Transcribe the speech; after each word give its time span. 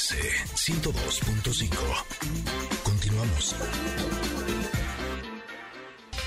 MBS 0.00 0.14
102.5. 0.54 1.76
Continuamos. 2.82 3.54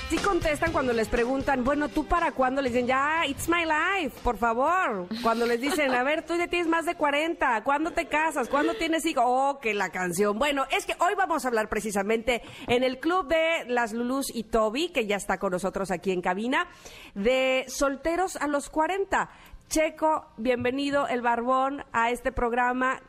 Sí 0.08 0.16
contestan 0.18 0.70
cuando 0.70 0.92
les 0.92 1.08
preguntan, 1.08 1.64
bueno, 1.64 1.88
¿tú 1.88 2.06
para 2.06 2.30
cuándo? 2.32 2.62
Les 2.62 2.72
dicen, 2.72 2.86
ya, 2.86 3.26
it's 3.26 3.48
my 3.48 3.64
life, 3.64 4.16
por 4.22 4.36
favor. 4.38 5.08
Cuando 5.22 5.44
les 5.44 5.60
dicen, 5.60 5.92
a 5.92 6.04
ver, 6.04 6.24
tú 6.24 6.36
ya 6.36 6.46
tienes 6.46 6.68
más 6.68 6.86
de 6.86 6.94
40, 6.94 7.64
¿cuándo 7.64 7.90
te 7.90 8.06
casas? 8.06 8.48
¿Cuándo 8.48 8.74
tienes 8.74 9.04
hijos? 9.06 9.24
Oh, 9.26 9.58
que 9.60 9.74
la 9.74 9.90
canción. 9.90 10.38
Bueno, 10.38 10.66
es 10.70 10.86
que 10.86 10.94
hoy 11.00 11.14
vamos 11.16 11.44
a 11.44 11.48
hablar 11.48 11.68
precisamente 11.68 12.42
en 12.68 12.84
el 12.84 13.00
club 13.00 13.26
de 13.26 13.64
las 13.66 13.92
Lulus 13.92 14.32
y 14.32 14.44
Toby, 14.44 14.90
que 14.90 15.06
ya 15.06 15.16
está 15.16 15.38
con 15.38 15.50
nosotros 15.50 15.90
aquí 15.90 16.12
en 16.12 16.20
cabina, 16.20 16.68
de 17.14 17.64
solteros 17.66 18.36
a 18.36 18.46
los 18.46 18.70
40. 18.70 19.30
Checo, 19.68 20.26
bienvenido, 20.36 21.08
el 21.08 21.22
barbón, 21.22 21.84
a 21.92 22.10
este 22.10 22.30
programa. 22.30 23.00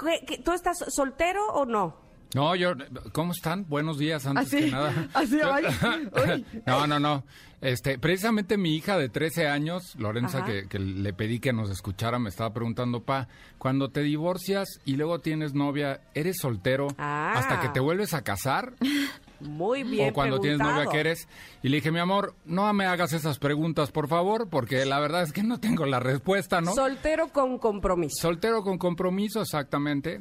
¿Qué- 0.00 0.24
qué- 0.26 0.38
¿Tú 0.42 0.52
estás 0.52 0.78
soltero 0.88 1.46
o 1.48 1.64
no? 1.64 2.08
No, 2.34 2.54
yo, 2.54 2.72
¿cómo 3.12 3.32
están? 3.32 3.66
Buenos 3.68 3.96
días, 3.98 4.26
antes 4.26 4.48
¿Así? 4.48 4.64
que 4.66 4.70
nada. 4.70 4.92
¿Así? 5.14 5.40
Ay, 5.42 6.44
no, 6.66 6.86
no, 6.86 7.00
no. 7.00 7.24
Este, 7.62 7.98
precisamente 7.98 8.58
mi 8.58 8.76
hija 8.76 8.98
de 8.98 9.08
13 9.08 9.48
años, 9.48 9.94
Lorenza, 9.96 10.44
que, 10.44 10.68
que 10.68 10.78
le 10.78 11.12
pedí 11.14 11.40
que 11.40 11.52
nos 11.54 11.70
escuchara, 11.70 12.18
me 12.18 12.28
estaba 12.28 12.52
preguntando, 12.52 13.02
pa, 13.02 13.28
cuando 13.56 13.88
te 13.88 14.02
divorcias 14.02 14.68
y 14.84 14.96
luego 14.96 15.20
tienes 15.20 15.54
novia, 15.54 16.02
¿eres 16.14 16.36
soltero 16.40 16.88
Ah. 16.98 17.32
hasta 17.34 17.60
que 17.60 17.70
te 17.70 17.80
vuelves 17.80 18.12
a 18.14 18.22
casar? 18.22 18.74
Muy 19.40 19.84
bien 19.84 20.10
o 20.10 20.12
cuando 20.12 20.40
tienes 20.40 20.58
novia, 20.58 20.74
preguntado. 20.74 20.92
¿qué 20.92 21.00
eres? 21.00 21.28
Y 21.62 21.68
le 21.68 21.76
dije, 21.76 21.90
mi 21.92 22.00
amor, 22.00 22.34
no 22.44 22.72
me 22.72 22.86
hagas 22.86 23.12
esas 23.12 23.38
preguntas, 23.38 23.90
por 23.90 24.08
favor, 24.08 24.48
porque 24.48 24.84
la 24.84 24.98
verdad 24.98 25.22
es 25.22 25.32
que 25.32 25.42
no 25.42 25.60
tengo 25.60 25.86
la 25.86 26.00
respuesta, 26.00 26.60
¿no? 26.60 26.74
Soltero 26.74 27.28
con 27.28 27.58
compromiso. 27.58 28.16
Soltero 28.20 28.62
con 28.62 28.78
compromiso, 28.78 29.40
exactamente. 29.40 30.20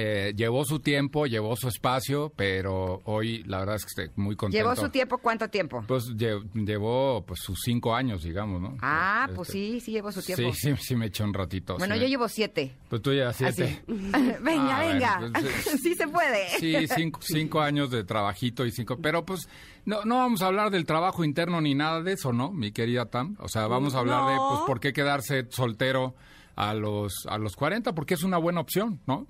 Eh, 0.00 0.32
llevó 0.36 0.64
su 0.64 0.78
tiempo, 0.80 1.26
llevó 1.26 1.56
su 1.56 1.68
espacio, 1.68 2.32
pero 2.36 3.00
hoy 3.04 3.42
la 3.44 3.58
verdad 3.58 3.76
es 3.76 3.84
que 3.84 3.88
estoy 4.02 4.10
muy 4.16 4.36
contento. 4.36 4.62
¿Llevó 4.64 4.76
su 4.76 4.88
tiempo? 4.90 5.18
¿Cuánto 5.18 5.48
tiempo? 5.48 5.84
Pues 5.86 6.04
lle- 6.16 6.42
llevó 6.54 7.24
pues 7.26 7.40
sus 7.40 7.58
cinco 7.64 7.94
años, 7.94 8.22
digamos, 8.22 8.60
¿no? 8.62 8.76
Ah, 8.80 9.22
Este, 9.24 9.36
pues 9.36 9.48
sí, 9.48 9.80
sí 9.80 9.92
llevó 9.92 10.12
su 10.12 10.22
tiempo. 10.22 10.52
Sí, 10.54 10.74
sí, 10.74 10.82
sí 10.82 10.94
me 10.96 11.06
eché 11.06 11.24
un 11.24 11.34
ratito. 11.34 11.76
Bueno, 11.78 11.94
sí 11.96 12.00
yo 12.02 12.06
llevo 12.06 12.28
siete. 12.28 12.74
Pues 12.88 13.02
tú 13.02 13.12
ya 13.12 13.32
siete. 13.32 13.64
Así. 13.64 13.80
venga, 14.42 14.78
Ah, 14.78 14.86
venga. 14.86 15.18
bueno, 15.20 15.32
pues, 15.40 15.80
sí 15.82 15.94
se 15.94 16.06
puede. 16.08 16.48
Sí, 16.58 16.74
cinco, 16.94 17.20
cinco 17.22 17.60
años 17.60 17.90
de 17.90 18.04
trabajito 18.04 18.64
y 18.64 18.70
cinco... 18.70 18.98
Pero 19.02 19.24
pues 19.26 19.48
no, 19.84 20.04
no 20.04 20.18
vamos 20.18 20.42
a 20.42 20.46
hablar 20.46 20.70
del 20.70 20.84
trabajo 20.84 21.24
interno 21.24 21.60
ni 21.60 21.74
nada 21.74 22.02
de 22.02 22.12
eso, 22.12 22.32
¿no? 22.32 22.52
Mi 22.52 22.72
querida 22.72 23.06
Tam. 23.06 23.36
O 23.40 23.48
sea, 23.48 23.66
vamos 23.66 23.94
a 23.94 23.98
hablar 23.98 24.30
de 24.30 24.36
pues 24.36 24.60
por 24.66 24.80
qué 24.80 24.92
quedarse 24.92 25.46
soltero 25.50 26.14
a 26.56 26.74
los, 26.74 27.12
a 27.28 27.38
los 27.38 27.56
40, 27.56 27.94
porque 27.94 28.14
es 28.14 28.22
una 28.22 28.36
buena 28.38 28.60
opción, 28.60 29.00
¿no? 29.06 29.26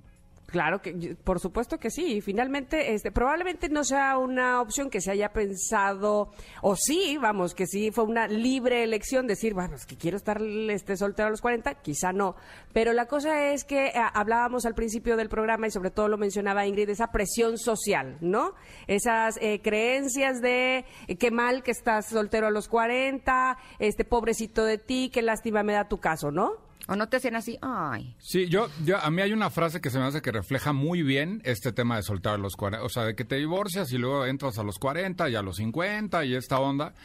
Claro 0.49 0.81
que, 0.81 1.15
por 1.23 1.39
supuesto 1.39 1.77
que 1.77 1.91
sí. 1.91 2.21
Finalmente, 2.21 2.93
este, 2.93 3.11
probablemente 3.11 3.69
no 3.69 3.83
sea 3.83 4.17
una 4.17 4.61
opción 4.61 4.89
que 4.89 5.01
se 5.01 5.11
haya 5.11 5.31
pensado, 5.31 6.31
o 6.61 6.75
sí, 6.75 7.17
vamos, 7.21 7.53
que 7.53 7.67
sí 7.67 7.91
fue 7.91 8.03
una 8.05 8.27
libre 8.27 8.83
elección 8.83 9.27
decir, 9.27 9.53
bueno, 9.53 9.75
es 9.75 9.85
que 9.85 9.95
quiero 9.95 10.17
estar 10.17 10.41
este, 10.41 10.97
soltero 10.97 11.27
a 11.27 11.31
los 11.31 11.41
40, 11.41 11.75
quizá 11.75 12.11
no. 12.11 12.35
Pero 12.73 12.93
la 12.93 13.05
cosa 13.05 13.51
es 13.51 13.63
que 13.63 13.87
eh, 13.87 13.93
hablábamos 14.13 14.65
al 14.65 14.73
principio 14.73 15.17
del 15.17 15.29
programa 15.29 15.67
y 15.67 15.71
sobre 15.71 15.91
todo 15.91 16.07
lo 16.07 16.17
mencionaba 16.17 16.65
Ingrid, 16.65 16.89
esa 16.89 17.11
presión 17.11 17.57
social, 17.57 18.17
¿no? 18.21 18.53
Esas 18.87 19.37
eh, 19.41 19.61
creencias 19.61 20.41
de 20.41 20.85
eh, 21.07 21.15
qué 21.17 21.31
mal 21.31 21.63
que 21.63 21.71
estás 21.71 22.07
soltero 22.07 22.47
a 22.47 22.51
los 22.51 22.67
40, 22.67 23.57
este 23.77 24.03
pobrecito 24.03 24.65
de 24.65 24.77
ti, 24.77 25.11
qué 25.13 25.21
lástima 25.21 25.63
me 25.63 25.73
da 25.73 25.87
tu 25.87 25.99
caso, 25.99 26.31
¿no? 26.31 26.68
¿O 26.89 26.95
no 26.95 27.07
te 27.07 27.17
hacen 27.17 27.35
así? 27.35 27.55
Ay. 27.61 28.15
Sí, 28.17 28.47
yo, 28.49 28.67
yo, 28.83 28.97
a 28.97 29.11
mí 29.11 29.21
hay 29.21 29.31
una 29.31 29.51
frase 29.51 29.79
que 29.79 29.91
se 29.91 29.99
me 29.99 30.05
hace 30.05 30.23
que 30.23 30.31
refleja 30.31 30.73
muy 30.73 31.03
bien 31.03 31.39
este 31.45 31.71
tema 31.71 31.97
de 31.97 32.01
soltar 32.01 32.39
los 32.39 32.55
40, 32.55 32.83
o 32.83 32.89
sea, 32.89 33.03
de 33.03 33.15
que 33.15 33.25
te 33.25 33.35
divorcias 33.35 33.91
y 33.93 33.99
luego 33.99 34.25
entras 34.25 34.57
a 34.57 34.63
los 34.63 34.79
40 34.79 35.29
y 35.29 35.35
a 35.35 35.43
los 35.43 35.57
50 35.57 36.25
y 36.25 36.33
esta 36.33 36.59
onda. 36.59 36.95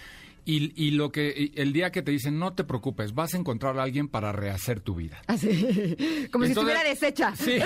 Y, 0.46 0.72
y 0.82 0.92
lo 0.92 1.12
que, 1.12 1.52
y 1.54 1.60
el 1.60 1.74
día 1.74 1.92
que 1.92 2.00
te 2.00 2.12
dicen, 2.12 2.38
no 2.38 2.54
te 2.54 2.64
preocupes, 2.64 3.14
vas 3.14 3.34
a 3.34 3.36
encontrar 3.36 3.78
a 3.78 3.82
alguien 3.82 4.08
para 4.08 4.32
rehacer 4.32 4.80
tu 4.80 4.94
vida. 4.94 5.20
Así. 5.26 5.96
Como 6.32 6.46
si 6.46 6.52
estuviera 6.52 6.82
deshecha. 6.82 7.36
Sí. 7.36 7.58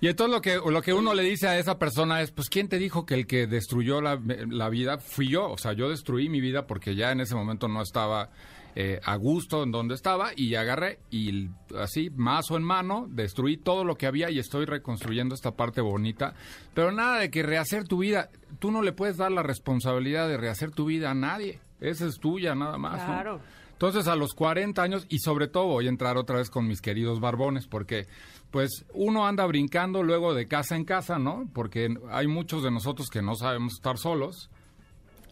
Y 0.00 0.08
entonces 0.08 0.34
lo 0.34 0.42
que, 0.42 0.56
lo 0.56 0.82
que 0.82 0.92
uno 0.92 1.14
le 1.14 1.22
dice 1.22 1.46
a 1.46 1.58
esa 1.60 1.78
persona 1.78 2.22
es, 2.22 2.32
pues, 2.32 2.48
¿quién 2.48 2.68
te 2.68 2.78
dijo 2.78 3.06
que 3.06 3.14
el 3.14 3.28
que 3.28 3.46
destruyó 3.46 4.00
la, 4.00 4.20
la 4.48 4.68
vida 4.68 4.98
fui 4.98 5.28
yo? 5.28 5.48
O 5.48 5.58
sea, 5.58 5.74
yo 5.74 5.88
destruí 5.88 6.28
mi 6.28 6.40
vida 6.40 6.66
porque 6.66 6.96
ya 6.96 7.12
en 7.12 7.20
ese 7.20 7.36
momento 7.36 7.68
no 7.68 7.82
estaba 7.82 8.30
eh, 8.74 9.00
a 9.04 9.16
gusto 9.16 9.62
en 9.62 9.70
donde 9.70 9.94
estaba 9.94 10.30
y 10.34 10.54
agarré 10.54 10.98
y 11.10 11.50
así, 11.78 12.10
mazo 12.10 12.56
en 12.56 12.62
mano, 12.62 13.06
destruí 13.08 13.56
todo 13.56 13.84
lo 13.84 13.96
que 13.96 14.06
había 14.06 14.30
y 14.30 14.38
estoy 14.38 14.64
reconstruyendo 14.64 15.34
esta 15.34 15.52
parte 15.52 15.80
bonita. 15.80 16.34
Pero 16.74 16.92
nada 16.92 17.18
de 17.18 17.30
que 17.30 17.42
rehacer 17.42 17.86
tu 17.86 17.98
vida, 17.98 18.30
tú 18.58 18.70
no 18.70 18.82
le 18.82 18.92
puedes 18.92 19.16
dar 19.16 19.30
la 19.30 19.42
responsabilidad 19.42 20.28
de 20.28 20.36
rehacer 20.36 20.70
tu 20.70 20.86
vida 20.86 21.10
a 21.10 21.14
nadie. 21.14 21.60
Esa 21.80 22.06
es 22.06 22.18
tuya 22.18 22.54
nada 22.54 22.78
más. 22.78 23.00
¿no? 23.00 23.06
Claro. 23.06 23.40
Entonces 23.72 24.06
a 24.06 24.14
los 24.14 24.32
40 24.34 24.80
años, 24.80 25.06
y 25.08 25.18
sobre 25.18 25.48
todo 25.48 25.66
voy 25.66 25.86
a 25.86 25.88
entrar 25.88 26.16
otra 26.16 26.36
vez 26.36 26.50
con 26.50 26.68
mis 26.68 26.80
queridos 26.80 27.18
barbones, 27.18 27.66
porque 27.66 28.06
pues 28.52 28.84
uno 28.94 29.26
anda 29.26 29.44
brincando 29.46 30.04
luego 30.04 30.34
de 30.34 30.46
casa 30.46 30.76
en 30.76 30.84
casa, 30.84 31.18
¿no? 31.18 31.48
Porque 31.52 31.92
hay 32.10 32.28
muchos 32.28 32.62
de 32.62 32.70
nosotros 32.70 33.08
que 33.08 33.22
no 33.22 33.34
sabemos 33.34 33.72
estar 33.72 33.98
solos. 33.98 34.50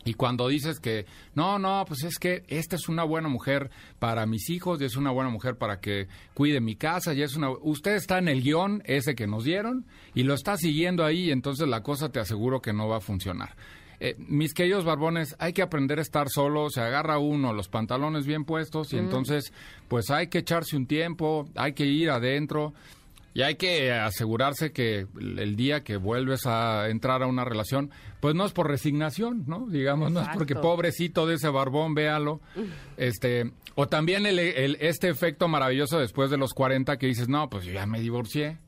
Y 0.05 0.15
cuando 0.15 0.49
dices 0.49 0.81
que, 0.81 1.05
no, 1.34 1.59
no, 1.59 1.84
pues 1.87 2.05
es 2.05 2.19
que 2.19 2.43
esta 2.49 2.77
es 2.77 2.88
una 2.88 3.05
buena 3.05 3.28
mujer 3.28 3.71
para 3.99 4.25
mis 4.25 4.49
hijos 4.49 4.81
y 4.81 4.84
es 4.84 4.97
una 4.97 5.11
buena 5.11 5.31
mujer 5.31 5.56
para 5.56 5.81
que 5.81 6.09
cuide 6.33 6.61
mi 6.61 6.77
casa 6.77 7.12
y 7.12 7.22
es 7.22 7.37
una... 7.37 7.50
Usted 7.50 7.97
está 7.97 8.19
en 8.19 8.28
el 8.28 8.43
guion 8.43 8.83
ese 8.87 9.15
que 9.15 9.27
nos 9.27 9.44
dieron 9.44 9.84
y 10.15 10.22
lo 10.22 10.34
está 10.34 10.56
siguiendo 10.56 11.05
ahí 11.05 11.27
y 11.27 11.31
entonces 11.33 11.69
la 11.69 11.83
cosa 11.83 12.09
te 12.09 12.19
aseguro 12.19 12.62
que 12.62 12.72
no 12.72 12.89
va 12.89 12.97
a 12.97 13.00
funcionar. 13.00 13.55
Eh, 14.03 14.16
mis 14.16 14.55
queridos 14.55 14.87
barbones, 14.87 15.37
hay 15.39 15.53
que 15.53 15.60
aprender 15.60 15.99
a 15.99 16.03
estar 16.03 16.31
solo, 16.31 16.71
se 16.71 16.81
agarra 16.81 17.19
uno 17.19 17.53
los 17.53 17.69
pantalones 17.69 18.27
bien 18.27 18.47
puestos 18.47 18.94
y 18.94 18.97
entonces 18.97 19.53
pues 19.89 20.10
hay 20.10 20.28
que 20.28 20.39
echarse 20.39 20.75
un 20.75 20.87
tiempo, 20.87 21.47
hay 21.55 21.75
que 21.75 21.84
ir 21.84 22.09
adentro. 22.09 22.72
Y 23.32 23.42
hay 23.42 23.54
que 23.54 23.92
asegurarse 23.92 24.72
que 24.72 25.06
el 25.20 25.54
día 25.54 25.84
que 25.84 25.96
vuelves 25.96 26.46
a 26.46 26.88
entrar 26.88 27.22
a 27.22 27.26
una 27.28 27.44
relación, 27.44 27.91
pues 28.20 28.34
no 28.34 28.44
es 28.44 28.52
por 28.52 28.66
resignación, 28.68 29.44
¿no? 29.46 29.66
Digamos, 29.68 30.10
no 30.10 30.20
es 30.20 30.28
porque 30.34 30.54
pobrecito 30.62 31.26
de 31.26 31.36
ese 31.36 31.48
barbón, 31.48 31.94
véalo. 31.94 32.41
Este, 32.96 33.52
o 33.76 33.86
también 33.86 34.26
el, 34.26 34.38
el- 34.41 34.76
este 34.80 35.08
efecto 35.08 35.46
maravilloso 35.46 35.98
después 36.00 36.30
de 36.30 36.38
los 36.38 36.52
40 36.54 36.98
que 36.98 37.06
dices, 37.06 37.28
no, 37.28 37.48
pues 37.48 37.64
yo 37.64 37.72
ya 37.72 37.86
me 37.86 38.00
divorcié. 38.00 38.58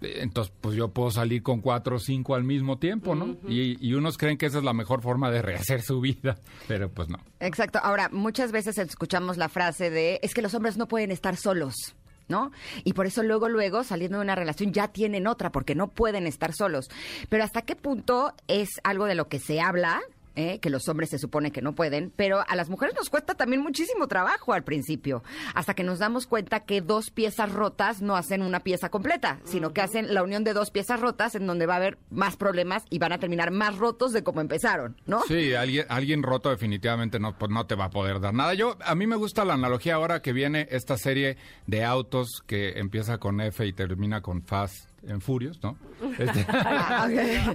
Entonces, 0.00 0.52
pues 0.60 0.76
yo 0.76 0.90
puedo 0.92 1.10
salir 1.10 1.42
con 1.42 1.60
cuatro 1.60 1.96
o 1.96 1.98
cinco 1.98 2.36
al 2.36 2.44
mismo 2.44 2.78
tiempo, 2.78 3.16
¿no? 3.16 3.36
y, 3.48 3.84
y 3.84 3.94
unos 3.94 4.16
creen 4.16 4.38
que 4.38 4.46
esa 4.46 4.58
es 4.58 4.64
la 4.64 4.72
mejor 4.72 5.02
forma 5.02 5.28
de 5.32 5.42
rehacer 5.42 5.82
su 5.82 6.00
vida, 6.00 6.36
pero 6.68 6.88
pues 6.88 7.08
no. 7.08 7.18
Exacto. 7.40 7.80
Ahora, 7.82 8.08
muchas 8.12 8.52
veces 8.52 8.78
escuchamos 8.78 9.38
la 9.38 9.48
frase 9.48 9.90
de 9.90 10.20
es 10.22 10.34
que 10.34 10.42
los 10.42 10.54
hombres 10.54 10.76
no 10.76 10.86
pueden 10.86 11.10
estar 11.10 11.34
solos. 11.34 11.96
¿No? 12.28 12.52
Y 12.84 12.92
por 12.92 13.06
eso 13.06 13.22
luego, 13.22 13.48
luego, 13.48 13.84
saliendo 13.84 14.18
de 14.18 14.24
una 14.24 14.34
relación, 14.34 14.72
ya 14.72 14.88
tienen 14.88 15.26
otra, 15.26 15.50
porque 15.50 15.74
no 15.74 15.88
pueden 15.88 16.26
estar 16.26 16.52
solos. 16.52 16.90
Pero 17.30 17.42
hasta 17.42 17.62
qué 17.62 17.74
punto 17.74 18.34
es 18.48 18.68
algo 18.84 19.06
de 19.06 19.14
lo 19.14 19.28
que 19.28 19.38
se 19.38 19.60
habla, 19.60 20.00
¿eh? 20.38 20.60
que 20.60 20.70
los 20.70 20.88
hombres 20.88 21.10
se 21.10 21.18
supone 21.18 21.50
que 21.50 21.62
no 21.62 21.74
pueden, 21.74 22.12
pero 22.14 22.44
a 22.46 22.56
las 22.56 22.70
mujeres 22.70 22.94
nos 22.94 23.10
cuesta 23.10 23.34
también 23.34 23.62
muchísimo 23.62 24.06
trabajo 24.06 24.52
al 24.52 24.64
principio, 24.64 25.22
hasta 25.54 25.74
que 25.74 25.82
nos 25.82 25.98
damos 25.98 26.26
cuenta 26.26 26.60
que 26.60 26.80
dos 26.80 27.10
piezas 27.10 27.52
rotas 27.52 28.00
no 28.00 28.16
hacen 28.16 28.42
una 28.42 28.60
pieza 28.60 28.88
completa, 28.88 29.40
sino 29.44 29.72
que 29.72 29.80
hacen 29.80 30.14
la 30.14 30.22
unión 30.22 30.44
de 30.44 30.52
dos 30.52 30.70
piezas 30.70 31.00
rotas 31.00 31.34
en 31.34 31.46
donde 31.46 31.66
va 31.66 31.74
a 31.74 31.78
haber 31.78 31.98
más 32.10 32.36
problemas 32.36 32.84
y 32.88 32.98
van 32.98 33.12
a 33.12 33.18
terminar 33.18 33.50
más 33.50 33.76
rotos 33.76 34.12
de 34.12 34.22
como 34.22 34.40
empezaron, 34.40 34.96
¿no? 35.06 35.22
Sí, 35.22 35.54
alguien, 35.54 35.86
alguien 35.88 36.22
roto 36.22 36.50
definitivamente 36.50 37.18
no, 37.18 37.36
pues 37.36 37.50
no 37.50 37.66
te 37.66 37.74
va 37.74 37.86
a 37.86 37.90
poder 37.90 38.20
dar 38.20 38.34
nada. 38.34 38.54
Yo, 38.54 38.76
a 38.84 38.94
mí 38.94 39.06
me 39.06 39.16
gusta 39.16 39.44
la 39.44 39.54
analogía 39.54 39.96
ahora 39.96 40.22
que 40.22 40.32
viene 40.32 40.68
esta 40.70 40.96
serie 40.96 41.36
de 41.66 41.84
autos 41.84 42.42
que 42.46 42.78
empieza 42.78 43.18
con 43.18 43.40
F 43.40 43.66
y 43.66 43.72
termina 43.72 44.22
con 44.22 44.42
Fast 44.42 44.87
en 45.06 45.20
Furious, 45.20 45.62
¿no? 45.62 45.76
Este, 46.18 46.40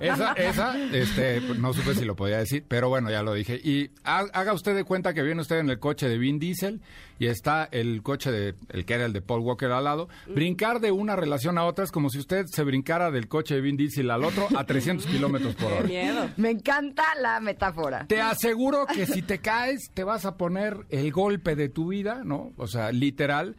esa, 0.01 0.33
esa, 0.33 0.77
este, 0.93 1.41
no 1.57 1.73
supe 1.73 1.95
si 1.95 2.05
lo 2.05 2.15
podía 2.15 2.37
decir, 2.37 2.63
pero 2.67 2.89
bueno, 2.89 3.09
ya 3.09 3.21
lo 3.23 3.33
dije. 3.33 3.59
Y 3.63 3.89
ha- 4.03 4.25
haga 4.33 4.53
usted 4.53 4.75
de 4.75 4.83
cuenta 4.83 5.13
que 5.13 5.21
viene 5.23 5.41
usted 5.41 5.59
en 5.59 5.69
el 5.69 5.79
coche 5.79 6.07
de 6.07 6.17
Vin 6.17 6.39
Diesel 6.39 6.81
y 7.19 7.27
está 7.27 7.67
el 7.71 8.01
coche 8.03 8.31
de, 8.31 8.55
el 8.69 8.85
que 8.85 8.93
era 8.95 9.05
el 9.05 9.13
de 9.13 9.21
Paul 9.21 9.41
Walker 9.41 9.71
al 9.71 9.83
lado. 9.85 10.09
Brincar 10.27 10.79
de 10.81 10.91
una 10.91 11.15
relación 11.15 11.57
a 11.57 11.65
otra 11.65 11.83
es 11.85 11.91
como 11.91 12.09
si 12.09 12.19
usted 12.19 12.45
se 12.47 12.63
brincara 12.63 13.11
del 13.11 13.27
coche 13.27 13.55
de 13.55 13.61
Vin 13.61 13.77
Diesel 13.77 14.09
al 14.11 14.23
otro 14.23 14.47
a 14.55 14.65
300 14.65 15.05
kilómetros 15.07 15.55
por 15.55 15.71
hora. 15.71 15.83
miedo. 15.87 16.29
Me 16.37 16.49
encanta 16.51 17.03
la 17.21 17.39
metáfora. 17.39 18.05
Te 18.07 18.21
aseguro 18.21 18.85
que 18.85 19.05
si 19.05 19.21
te 19.21 19.39
caes, 19.39 19.89
te 19.93 20.03
vas 20.03 20.25
a 20.25 20.37
poner 20.37 20.77
el 20.89 21.11
golpe 21.11 21.55
de 21.55 21.69
tu 21.69 21.87
vida, 21.89 22.21
¿no? 22.23 22.51
O 22.57 22.67
sea, 22.67 22.91
literal. 22.91 23.55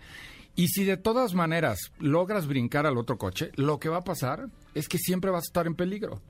Y 0.56 0.68
si 0.68 0.84
de 0.84 0.96
todas 0.96 1.34
maneras 1.34 1.92
logras 1.98 2.46
brincar 2.46 2.86
al 2.86 2.96
otro 2.96 3.18
coche, 3.18 3.50
lo 3.56 3.78
que 3.80 3.88
va 3.88 3.98
a 3.98 4.04
pasar 4.04 4.48
es 4.74 4.88
que 4.88 4.98
siempre 4.98 5.30
vas 5.30 5.44
a 5.44 5.48
estar 5.50 5.66
en 5.66 5.74
peligro. 5.74 6.20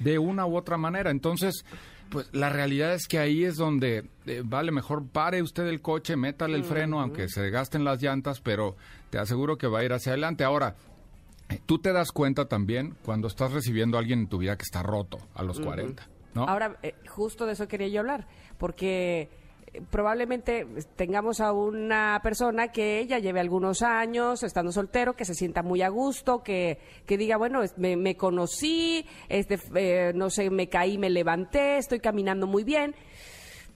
De 0.00 0.18
una 0.18 0.44
u 0.44 0.54
otra 0.54 0.76
manera. 0.76 1.10
Entonces, 1.10 1.64
Pues 2.10 2.28
la 2.32 2.50
realidad 2.50 2.94
es 2.94 3.08
que 3.08 3.18
ahí 3.18 3.44
es 3.44 3.56
donde 3.56 4.08
eh, 4.26 4.42
vale 4.44 4.70
mejor 4.70 5.06
pare 5.08 5.42
usted 5.42 5.66
el 5.66 5.80
coche, 5.80 6.14
métale 6.14 6.54
el 6.56 6.62
freno, 6.62 7.00
aunque 7.00 7.28
se 7.28 7.50
gasten 7.50 7.82
las 7.82 8.00
llantas, 8.00 8.40
pero 8.40 8.76
te 9.10 9.18
aseguro 9.18 9.58
que 9.58 9.66
va 9.66 9.80
a 9.80 9.84
ir 9.84 9.92
hacia 9.92 10.12
adelante. 10.12 10.44
Ahora, 10.44 10.76
eh, 11.48 11.58
tú 11.66 11.78
te 11.78 11.92
das 11.92 12.12
cuenta 12.12 12.46
también 12.46 12.94
cuando 13.04 13.26
estás 13.26 13.52
recibiendo 13.52 13.96
a 13.96 14.00
alguien 14.00 14.20
en 14.20 14.28
tu 14.28 14.38
vida 14.38 14.56
que 14.56 14.62
está 14.62 14.82
roto 14.84 15.18
a 15.34 15.42
los 15.42 15.58
40, 15.58 16.06
¿no? 16.34 16.44
Ahora, 16.44 16.76
eh, 16.84 16.94
justo 17.08 17.44
de 17.44 17.54
eso 17.54 17.66
quería 17.66 17.88
yo 17.88 18.00
hablar, 18.00 18.28
porque 18.58 19.28
probablemente 19.90 20.66
tengamos 20.96 21.40
a 21.40 21.52
una 21.52 22.20
persona 22.22 22.68
que 22.72 22.98
ella 23.00 23.18
lleve 23.18 23.40
algunos 23.40 23.82
años 23.82 24.42
estando 24.42 24.72
soltero, 24.72 25.14
que 25.14 25.24
se 25.24 25.34
sienta 25.34 25.62
muy 25.62 25.82
a 25.82 25.88
gusto, 25.88 26.42
que, 26.42 26.78
que 27.06 27.16
diga, 27.18 27.36
bueno, 27.36 27.60
me 27.76 28.16
conocí, 28.16 29.06
este, 29.28 29.58
eh, 29.74 30.12
no 30.14 30.30
sé, 30.30 30.50
me 30.50 30.68
caí, 30.68 30.98
me 30.98 31.10
levanté, 31.10 31.78
estoy 31.78 32.00
caminando 32.00 32.46
muy 32.46 32.64
bien, 32.64 32.94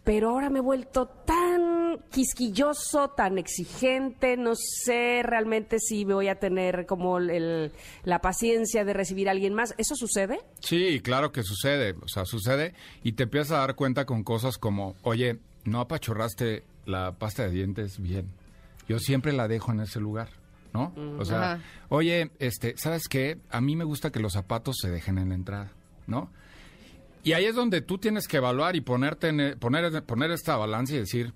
pero 0.05 0.31
ahora 0.31 0.49
me 0.51 0.61
he 0.61 0.63
vuelto 0.63 1.07
tan 1.07 1.99
quisquilloso, 2.11 3.09
tan 3.11 3.37
exigente, 3.37 4.37
no 4.37 4.53
sé 4.55 5.21
realmente 5.23 5.79
si 5.79 6.05
voy 6.05 6.29
a 6.29 6.39
tener 6.39 6.87
como 6.87 7.19
el- 7.19 7.73
la 8.05 8.21
paciencia 8.21 8.85
de 8.85 8.93
recibir 8.95 9.29
a 9.29 9.33
alguien 9.33 9.53
más. 9.55 9.75
¿Eso 9.77 9.95
sucede? 9.97 10.41
Sí, 10.61 11.01
claro 11.01 11.33
que 11.33 11.43
sucede, 11.43 11.95
o 12.03 12.09
sea, 12.09 12.25
sucede 12.25 12.75
y 13.03 13.13
te 13.13 13.25
empiezas 13.25 13.53
a 13.53 13.59
dar 13.59 13.75
cuenta 13.75 14.07
con 14.07 14.25
cosas 14.25 14.57
como, 14.57 14.95
oye, 15.03 15.39
no 15.65 15.81
apachurraste 15.81 16.65
la 16.87 17.13
pasta 17.13 17.45
de 17.45 17.51
dientes 17.51 18.01
bien. 18.01 18.29
Yo 18.89 18.99
siempre 18.99 19.33
la 19.33 19.47
dejo 19.49 19.73
en 19.73 19.81
ese 19.81 20.01
lugar, 20.01 20.31
¿no? 20.73 20.93
O 21.19 21.25
sea, 21.25 21.53
Ajá. 21.55 21.63
oye, 21.91 22.31
este, 22.39 22.75
¿sabes 22.77 23.07
qué? 23.09 23.39
A 23.51 23.61
mí 23.61 23.77
me 23.77 23.85
gusta 23.85 24.11
que 24.11 24.21
los 24.21 24.33
zapatos 24.33 24.77
se 24.81 24.91
dejen 24.91 25.19
en 25.19 25.29
la 25.29 25.35
entrada, 25.35 25.73
¿no? 26.07 26.31
Y 27.23 27.35
ahí 27.35 27.45
es 27.45 27.55
donde 27.55 27.83
tú 27.83 27.99
tienes 27.99 28.27
que 28.27 28.39
evaluar 28.39 28.77
y 28.77 28.81
ponerte 28.81 29.29
en 29.29 29.41
el- 29.41 29.57
poner, 29.59 30.03
poner 30.05 30.31
esta 30.31 30.57
balanza 30.57 30.95
y 30.95 30.99
decir, 30.99 31.35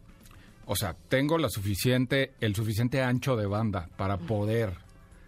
o 0.67 0.75
sea, 0.77 0.97
tengo 1.09 1.37
la 1.39 1.51
suficiente, 1.51 2.33
el 2.41 2.55
suficiente 2.55 3.03
ancho 3.03 3.37
de 3.37 3.47
banda 3.47 3.89
para 3.97 4.17
poder 4.17 4.79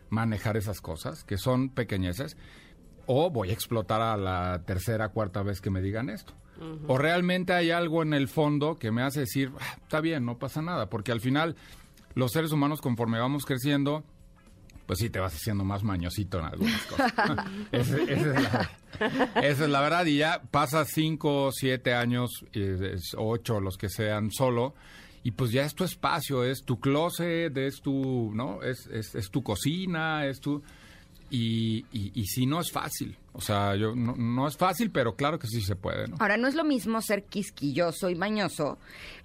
manejar 0.09 0.57
esas 0.57 0.81
cosas, 0.81 1.25
que 1.25 1.37
son 1.37 1.69
pequeñeces, 1.69 2.37
o 3.07 3.31
voy 3.31 3.51
a 3.51 3.53
explotar 3.53 4.01
a 4.01 4.17
la 4.17 4.63
tercera, 4.65 5.11
cuarta 5.11 5.43
vez 5.43 5.61
que 5.61 5.71
me 5.71 5.83
digan 5.83 6.09
esto. 6.09 6.33
O 6.87 6.99
realmente 6.99 7.53
hay 7.53 7.71
algo 7.71 8.03
en 8.03 8.15
el 8.15 8.29
fondo 8.29 8.79
que 8.79 8.91
me 8.91 9.03
hace 9.03 9.21
decir, 9.21 9.51
"Ah, 9.61 9.77
está 9.83 10.01
bien, 10.01 10.25
no 10.25 10.39
pasa 10.39 10.63
nada, 10.63 10.89
porque 10.89 11.13
al 11.13 11.21
final 11.21 11.57
los 12.15 12.33
seres 12.33 12.53
humanos 12.53 12.81
conforme 12.81 13.19
vamos 13.19 13.45
creciendo, 13.45 14.05
pues 14.87 15.01
sí 15.01 15.11
te 15.11 15.19
vas 15.19 15.35
haciendo 15.35 15.65
más 15.65 15.83
mañosito 15.83 16.39
en 16.39 16.45
algunas 16.47 16.83
cosas. 16.87 17.13
Ese- 17.73 18.03
esa, 18.13 18.35
es 18.35 18.43
la, 18.43 18.71
esa 19.43 19.65
es 19.65 19.71
la 19.71 19.81
verdad. 19.81 20.07
Y 20.07 20.19
ya 20.19 20.43
pasas 20.51 20.89
cinco, 20.95 21.51
siete 21.53 21.93
años, 21.95 22.31
eh, 22.53 22.93
es 22.95 23.15
ocho, 23.19 23.61
los 23.61 23.77
que 23.77 23.89
sean 23.89 24.31
solo, 24.31 24.75
y 25.25 25.33
pues 25.33 25.51
ya 25.51 25.65
es 25.65 25.75
tu 25.75 25.83
espacio, 25.85 26.45
es 26.45 26.63
tu 26.65 26.79
closet, 26.79 27.57
es 27.57 27.83
tu, 27.83 28.31
¿no? 28.33 28.63
Es, 28.63 28.87
es, 28.87 29.15
es 29.17 29.31
tu 29.31 29.43
cocina, 29.43 30.25
es 30.27 30.41
tu... 30.41 30.63
Y, 31.31 31.85
y, 31.93 32.13
y 32.15 32.27
sí, 32.27 32.47
no 32.47 32.61
es 32.61 32.71
fácil. 32.71 33.17
O 33.33 33.41
sea, 33.41 33.77
yo 33.77 33.95
no, 33.95 34.15
no 34.17 34.49
es 34.49 34.57
fácil, 34.57 34.91
pero 34.91 35.15
claro 35.15 35.39
que 35.39 35.47
sí 35.47 35.61
se 35.61 35.77
puede, 35.77 36.09
¿no? 36.09 36.17
Ahora, 36.21 36.37
no 36.39 36.49
es 36.49 36.55
lo 36.55 36.65
mismo 36.65 37.03
ser 37.03 37.25
quisquilloso 37.25 38.09
y 38.09 38.15
mañoso 38.15 38.79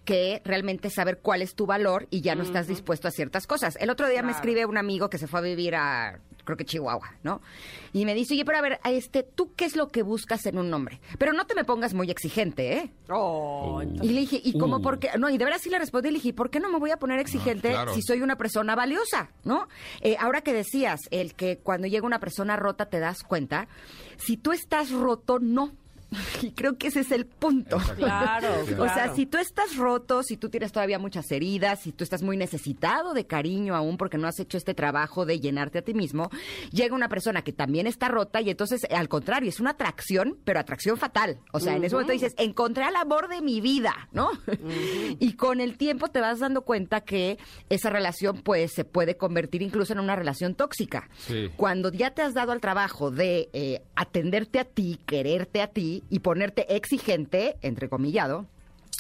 que 0.04 0.42
realmente 0.44 0.90
saber 0.90 1.20
cuál 1.22 1.42
es 1.42 1.56
tu 1.56 1.66
valor 1.66 2.08
y 2.10 2.22
ya 2.22 2.36
no 2.36 2.44
estás 2.44 2.68
dispuesto 2.68 3.08
a 3.08 3.12
ciertas 3.12 3.48
cosas. 3.48 3.78
El 3.80 3.90
otro 3.90 4.10
día 4.10 4.24
me 4.24 4.32
escribe 4.32 4.66
un 4.66 4.78
amigo 4.78 5.10
que 5.10 5.18
se 5.18 5.28
fue 5.28 5.40
a 5.40 5.44
vivir 5.44 5.76
a, 5.76 6.20
creo 6.56 6.58
que 6.58 6.66
Chihuahua, 6.66 7.16
¿no? 7.24 7.42
Y 7.94 8.06
me 8.06 8.14
dice, 8.14 8.34
oye, 8.34 8.46
pero 8.46 8.58
a 8.58 8.62
ver, 8.62 8.80
a 8.84 8.92
este, 8.92 9.24
¿tú 9.24 9.54
qué 9.56 9.66
es 9.66 9.76
lo 9.76 9.88
que 9.90 10.04
buscas 10.04 10.46
en 10.46 10.58
un 10.58 10.74
hombre? 10.74 11.00
Pero 11.18 11.34
no 11.34 11.46
te 11.48 11.56
me 11.56 11.64
pongas 11.64 11.94
muy 11.94 12.10
exigente, 12.12 12.74
¿eh? 12.78 12.92
Oh, 13.10 13.82
Y 13.84 14.10
le 14.10 14.22
dije, 14.22 14.40
¿y 14.44 14.58
cómo 14.58 14.78
Uh. 14.78 14.82
por 14.82 15.00
qué? 15.00 15.10
No, 15.18 15.30
y 15.30 15.38
de 15.38 15.46
verdad 15.46 15.60
sí 15.62 15.70
le 15.70 15.80
respondí, 15.80 16.10
le 16.10 16.16
dije, 16.16 16.34
¿por 16.34 16.50
qué 16.50 16.60
no 16.60 16.70
me 16.70 16.80
voy 16.80 16.92
a 16.92 16.98
poner 16.98 17.20
exigente 17.20 17.70
claro. 17.70 17.94
si 17.94 18.02
soy 18.02 18.22
una 18.22 18.38
persona 18.38 18.76
valiosa? 18.76 19.30
¿No? 19.44 19.68
Eh, 20.02 20.16
ahora 20.20 20.42
que 20.42 20.54
decías, 20.54 21.00
el 21.12 21.34
que 21.36 21.58
cuando 21.58 21.88
llega 21.88 22.06
una 22.06 22.20
persona 22.20 22.56
rota 22.56 22.86
te 22.88 23.00
das 23.00 23.24
cuenta, 23.24 23.68
si 24.18 24.38
tú 24.38 24.52
estás 24.52 24.92
roto, 24.92 25.40
no. 25.40 25.72
Y 26.42 26.52
creo 26.52 26.78
que 26.78 26.88
ese 26.88 27.02
es 27.02 27.12
el 27.12 27.26
punto. 27.26 27.78
Claro, 27.96 28.48
O 28.62 28.86
sea, 28.86 28.94
claro. 28.94 29.16
si 29.16 29.26
tú 29.26 29.38
estás 29.38 29.76
roto, 29.76 30.24
si 30.24 30.38
tú 30.38 30.50
tienes 30.50 30.72
todavía 30.72 31.00
muchas 31.00 31.32
heridas, 31.32 31.82
si 31.82 31.92
tú 31.92 32.04
estás 32.04 32.24
muy 32.24 32.38
necesitado 32.38 33.14
de 33.14 33.26
cariño 33.26 33.76
aún 33.76 33.98
porque 33.98 34.18
no 34.18 34.28
has 34.28 34.40
hecho 34.40 34.58
este 34.58 34.74
trabajo 34.74 35.26
de 35.26 35.40
llenarte 35.40 35.80
a 35.80 35.82
ti 35.82 35.94
mismo, 35.94 36.30
llega 36.72 36.96
una 36.96 37.10
persona 37.10 37.44
que 37.44 37.54
también 37.54 37.88
está 37.88 38.08
rota 38.08 38.42
y 38.42 38.50
entonces, 38.50 38.82
al 38.90 39.08
contrario, 39.08 39.50
es 39.50 39.60
una 39.60 39.72
atracción, 39.72 40.38
pero 40.44 40.60
atracción 40.60 40.98
fatal. 40.98 41.40
O 41.52 41.60
sea, 41.60 41.76
en 41.76 41.84
ese 41.84 41.96
momento 41.96 42.14
dices, 42.14 42.34
encontré 42.38 42.84
al 42.84 42.96
amor 42.96 43.28
de 43.28 43.42
mi 43.42 43.62
vida, 43.62 44.10
¿no? 44.12 44.30
y 45.20 45.34
con 45.34 45.62
el 45.62 45.78
tiempo 45.78 46.10
te 46.10 46.22
vas 46.22 46.40
dando 46.40 46.64
cuenta 46.64 47.02
que 47.02 47.38
esa 47.70 47.90
relación 47.90 48.42
pues 48.42 48.72
se 48.74 48.86
puede 48.86 49.16
convertir 49.18 49.62
incluso 49.62 49.94
en 49.94 50.00
una 50.00 50.16
relación 50.16 50.56
tóxica. 50.56 51.10
Sí. 51.18 51.50
Cuando 51.56 51.92
ya 51.92 52.12
te 52.12 52.22
has 52.22 52.34
dado 52.34 52.52
al 52.52 52.62
trabajo 52.62 53.12
de 53.12 53.50
eh, 53.54 53.82
atenderte 53.96 54.60
a 54.60 54.66
ti, 54.66 55.00
quererte 55.06 55.62
a 55.62 55.68
ti 55.68 56.01
y 56.10 56.20
ponerte 56.20 56.76
exigente, 56.76 57.58
entrecomillado, 57.62 58.48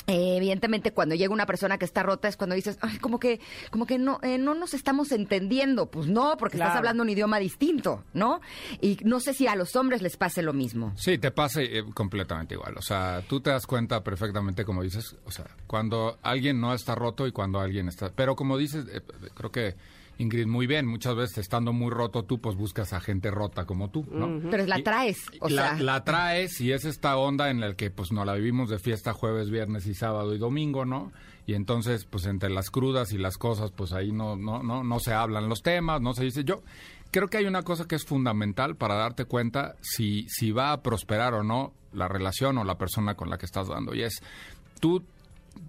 eh, 0.07 0.37
evidentemente 0.37 0.91
cuando 0.91 1.15
llega 1.15 1.33
una 1.33 1.45
persona 1.45 1.77
que 1.77 1.85
está 1.85 2.03
rota 2.03 2.27
es 2.27 2.35
cuando 2.35 2.55
dices, 2.55 2.77
ay, 2.81 2.97
como 2.97 3.19
que, 3.19 3.39
como 3.69 3.85
que 3.85 3.97
no, 3.97 4.19
eh, 4.23 4.37
no 4.37 4.55
nos 4.55 4.73
estamos 4.73 5.11
entendiendo. 5.11 5.91
Pues 5.91 6.07
no, 6.07 6.35
porque 6.37 6.57
estás 6.57 6.75
hablando 6.75 7.03
un 7.03 7.09
idioma 7.09 7.39
distinto, 7.39 8.03
¿no? 8.13 8.41
Y 8.81 8.97
no 9.03 9.19
sé 9.19 9.33
si 9.33 9.47
a 9.47 9.55
los 9.55 9.75
hombres 9.75 10.01
les 10.01 10.17
pase 10.17 10.41
lo 10.41 10.53
mismo. 10.53 10.93
Sí, 10.97 11.17
te 11.17 11.31
pasa 11.31 11.61
eh, 11.61 11.83
completamente 11.93 12.55
igual. 12.55 12.75
O 12.77 12.81
sea, 12.81 13.21
tú 13.27 13.41
te 13.41 13.51
das 13.51 13.67
cuenta 13.67 14.03
perfectamente, 14.03 14.65
como 14.65 14.81
dices, 14.81 15.15
o 15.25 15.31
sea, 15.31 15.45
cuando 15.67 16.17
alguien 16.23 16.59
no 16.59 16.73
está 16.73 16.95
roto 16.95 17.27
y 17.27 17.31
cuando 17.31 17.59
alguien 17.59 17.87
está... 17.87 18.11
Pero 18.11 18.35
como 18.35 18.57
dices, 18.57 18.85
eh, 18.91 19.01
creo 19.35 19.51
que 19.51 19.75
Ingrid, 20.21 20.45
muy 20.45 20.67
bien, 20.67 20.85
muchas 20.85 21.15
veces 21.15 21.39
estando 21.39 21.73
muy 21.73 21.89
roto 21.89 22.23
tú, 22.23 22.39
pues 22.39 22.55
buscas 22.55 22.93
a 22.93 22.99
gente 22.99 23.31
rota 23.31 23.65
como 23.65 23.89
tú, 23.89 24.05
¿no? 24.11 24.39
Pero 24.51 24.65
la 24.67 24.81
traes, 24.83 25.25
o 25.39 25.49
la, 25.49 25.75
sea. 25.75 25.83
la 25.83 26.03
traes 26.03 26.61
y 26.61 26.71
es 26.71 26.85
esta 26.85 27.17
onda 27.17 27.49
en 27.49 27.59
la 27.59 27.73
que 27.73 27.89
pues 27.89 28.11
nos 28.11 28.25
la 28.25 28.35
vivimos 28.35 28.69
de 28.69 28.77
fiesta 28.77 29.13
jueves, 29.13 29.49
viernes 29.49 29.87
y 29.87 29.95
sábado 29.95 30.35
y 30.35 30.37
domingo, 30.37 30.85
¿no? 30.85 31.11
Y 31.47 31.55
entonces 31.55 32.05
pues 32.05 32.27
entre 32.27 32.51
las 32.51 32.69
crudas 32.69 33.13
y 33.13 33.17
las 33.17 33.37
cosas 33.37 33.71
pues 33.71 33.93
ahí 33.93 34.11
no 34.11 34.35
no 34.35 34.61
no 34.61 34.83
no 34.83 34.99
se 34.99 35.11
hablan 35.11 35.49
los 35.49 35.63
temas, 35.63 36.01
no 36.01 36.13
se 36.13 36.23
dice 36.23 36.43
yo 36.43 36.61
creo 37.09 37.27
que 37.27 37.37
hay 37.37 37.45
una 37.45 37.63
cosa 37.63 37.87
que 37.87 37.95
es 37.95 38.05
fundamental 38.05 38.75
para 38.75 38.95
darte 38.95 39.25
cuenta 39.25 39.75
si 39.81 40.27
si 40.29 40.51
va 40.51 40.71
a 40.71 40.81
prosperar 40.83 41.33
o 41.33 41.43
no 41.43 41.73
la 41.93 42.07
relación 42.07 42.59
o 42.59 42.63
la 42.63 42.77
persona 42.77 43.15
con 43.15 43.29
la 43.29 43.39
que 43.39 43.47
estás 43.47 43.67
dando 43.67 43.95
y 43.95 44.03
es 44.03 44.21
tú 44.79 45.03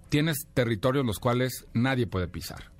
tienes 0.09 0.45
territorios 0.53 1.05
los 1.05 1.19
cuales 1.19 1.65
nadie 1.73 2.07
puede 2.07 2.27
pisar. 2.27 2.71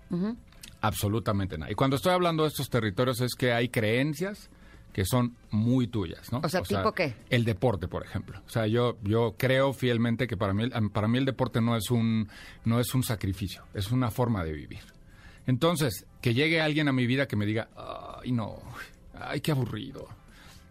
Absolutamente 0.84 1.58
nada. 1.58 1.72
Y 1.72 1.76
cuando 1.76 1.96
estoy 1.96 2.12
hablando 2.14 2.44
de 2.44 2.50
estos 2.50 2.70
territorios 2.70 3.20
es 3.22 3.34
que 3.36 3.52
hay 3.54 3.70
creencias 3.70 4.50
que 4.92 5.06
son 5.06 5.36
muy 5.50 5.88
tuyas, 5.88 6.32
¿no? 6.32 6.40
O 6.44 6.50
sea, 6.50 6.62
¿tipo 6.84 6.94
qué? 6.94 7.16
El 7.32 7.46
deporte, 7.46 7.88
por 7.88 8.04
ejemplo. 8.06 8.40
O 8.46 8.50
sea, 8.50 8.68
yo 8.68 8.98
yo 9.02 9.34
creo 9.38 9.74
fielmente 9.74 10.28
que 10.28 10.38
para 10.38 10.54
mí 10.54 10.64
el- 10.64 10.92
para 10.92 11.08
mí 11.08 11.18
el 11.18 11.26
deporte 11.26 11.62
no 11.62 11.76
es 11.76 11.90
un 11.90 12.30
no 12.66 12.80
es 12.80 12.94
un 12.94 13.02
sacrificio, 13.02 13.64
es 13.74 13.92
una 13.92 14.12
forma 14.12 14.44
de 14.44 14.54
vivir. 14.54 14.84
Entonces, 15.48 16.06
que 16.22 16.34
llegue 16.34 16.62
alguien 16.62 16.88
a 16.88 16.94
mi 16.94 17.08
vida 17.08 17.28
que 17.28 17.36
me 17.36 17.46
diga, 17.46 17.70
"Ay, 18.22 18.32
no. 18.32 18.60
Ay, 19.14 19.42
qué 19.42 19.52
aburrido." 19.52 20.08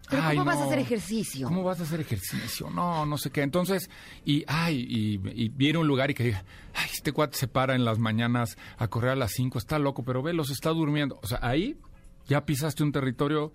Pero 0.09 0.21
Ay, 0.23 0.37
¿cómo 0.37 0.45
vas 0.45 0.57
a 0.57 0.61
no. 0.61 0.65
hacer 0.67 0.79
ejercicio? 0.79 1.47
¿Cómo 1.47 1.63
vas 1.63 1.79
a 1.79 1.83
hacer 1.83 2.01
ejercicio? 2.01 2.69
No, 2.69 3.05
no 3.05 3.17
sé 3.17 3.31
qué. 3.31 3.41
Entonces, 3.41 3.89
y, 4.25 4.43
ay, 4.47 4.85
y, 4.87 5.19
y 5.45 5.49
viene 5.49 5.79
un 5.79 5.87
lugar 5.87 6.11
y 6.11 6.13
que 6.13 6.23
diga, 6.25 6.43
ay, 6.73 6.89
este 6.91 7.11
cuate 7.13 7.37
se 7.37 7.47
para 7.47 7.73
en 7.75 7.85
las 7.85 7.99
mañanas 7.99 8.57
a 8.77 8.87
correr 8.89 9.11
a 9.11 9.15
las 9.15 9.31
5, 9.31 9.57
está 9.57 9.79
loco, 9.79 10.03
pero 10.03 10.21
velos, 10.21 10.49
está 10.49 10.69
durmiendo. 10.71 11.19
O 11.23 11.27
sea, 11.27 11.39
ahí 11.41 11.77
ya 12.27 12.45
pisaste 12.45 12.83
un 12.83 12.91
territorio 12.91 13.53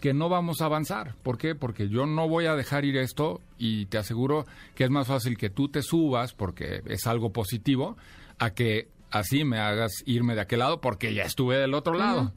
que 0.00 0.12
no 0.14 0.28
vamos 0.28 0.60
a 0.60 0.64
avanzar. 0.64 1.14
¿Por 1.22 1.38
qué? 1.38 1.54
Porque 1.54 1.88
yo 1.88 2.06
no 2.06 2.28
voy 2.28 2.46
a 2.46 2.56
dejar 2.56 2.84
ir 2.84 2.96
esto 2.96 3.40
y 3.56 3.86
te 3.86 3.98
aseguro 3.98 4.46
que 4.74 4.84
es 4.84 4.90
más 4.90 5.06
fácil 5.06 5.36
que 5.38 5.48
tú 5.50 5.68
te 5.68 5.82
subas 5.82 6.32
porque 6.32 6.82
es 6.86 7.06
algo 7.06 7.32
positivo 7.32 7.96
a 8.40 8.50
que 8.50 8.88
así 9.12 9.44
me 9.44 9.58
hagas 9.58 9.92
irme 10.04 10.34
de 10.34 10.40
aquel 10.40 10.58
lado 10.58 10.80
porque 10.80 11.14
ya 11.14 11.22
estuve 11.22 11.56
del 11.58 11.74
otro 11.74 11.94
lado. 11.94 12.32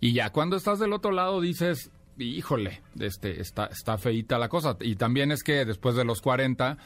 Y 0.00 0.12
ya 0.12 0.30
cuando 0.30 0.56
estás 0.56 0.78
del 0.78 0.92
otro 0.92 1.10
lado 1.10 1.40
dices, 1.40 1.90
híjole, 2.18 2.82
este, 3.00 3.40
está, 3.40 3.66
está 3.66 3.98
feíta 3.98 4.38
la 4.38 4.48
cosa. 4.48 4.76
Y 4.80 4.96
también 4.96 5.32
es 5.32 5.42
que 5.42 5.64
después 5.64 5.94
de 5.94 6.04
los 6.04 6.20
40, 6.22 6.76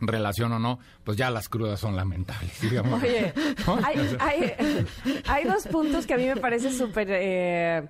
relación 0.00 0.52
o 0.52 0.58
no, 0.58 0.78
pues 1.04 1.16
ya 1.16 1.30
las 1.30 1.48
crudas 1.48 1.80
son 1.80 1.96
lamentables, 1.96 2.60
digamos. 2.60 3.02
Oye, 3.02 3.32
¿No? 3.66 3.78
hay, 3.84 4.16
hay- 4.20 4.86
hay 5.26 5.44
dos 5.44 5.66
puntos 5.68 6.06
que 6.06 6.14
a 6.14 6.16
mí 6.18 6.26
me 6.26 6.36
parece 6.36 6.72
súper, 6.72 7.08
eh, 7.10 7.88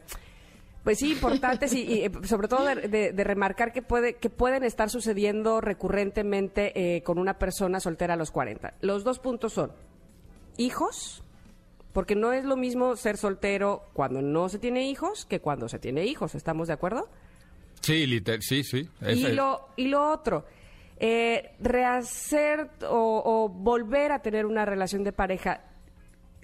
pues 0.85 0.99
sí, 0.99 1.13
importantes 1.13 1.73
y, 1.73 1.83
y, 1.83 2.05
eh, 2.05 2.11
sobre 2.25 2.47
todo 2.47 2.65
de, 2.67 2.89
de- 2.89 3.13
de 3.13 3.25
remarcar 3.25 3.73
que, 3.73 3.81
puede, 3.83 4.15
que 4.17 4.29
pueden 4.31 4.65
estar 4.65 4.91
sucediendo 4.91 5.61
recurrentemente 5.63 6.97
eh, 6.97 7.03
con 7.03 7.19
una 7.19 7.39
persona 7.39 7.81
soltera 7.81 8.15
a 8.15 8.17
los 8.19 8.31
40. 8.31 8.75
Los 8.83 9.03
dos 9.03 9.19
puntos 9.19 9.55
son 9.55 9.73
hijos, 10.59 11.24
porque 11.95 12.15
no 12.15 12.33
es 12.35 12.45
lo 12.45 12.57
mismo 12.57 12.95
ser 12.97 13.17
soltero 13.17 13.89
cuando 13.95 14.21
no 14.21 14.51
se 14.51 14.59
tiene 14.59 14.87
hijos 14.91 15.25
que 15.25 15.41
cuando 15.41 15.69
se 15.71 15.79
tiene 15.79 16.05
hijos, 16.05 16.35
¿estamos 16.35 16.69
de 16.69 16.75
acuerdo? 16.75 17.09
Sí, 17.81 18.07
liter- 18.07 18.43
sí, 18.43 18.63
sí. 18.65 18.89
Y 19.09 19.23
lo, 19.33 19.69
y 19.77 19.89
lo 19.89 20.11
otro, 20.11 20.45
eh, 20.99 21.53
rehacer 21.61 22.69
o, 22.89 23.23
o 23.25 23.49
volver 23.49 24.13
a 24.13 24.21
tener 24.21 24.45
una 24.45 24.65
relación 24.67 25.05
de 25.05 25.13
pareja, 25.13 25.63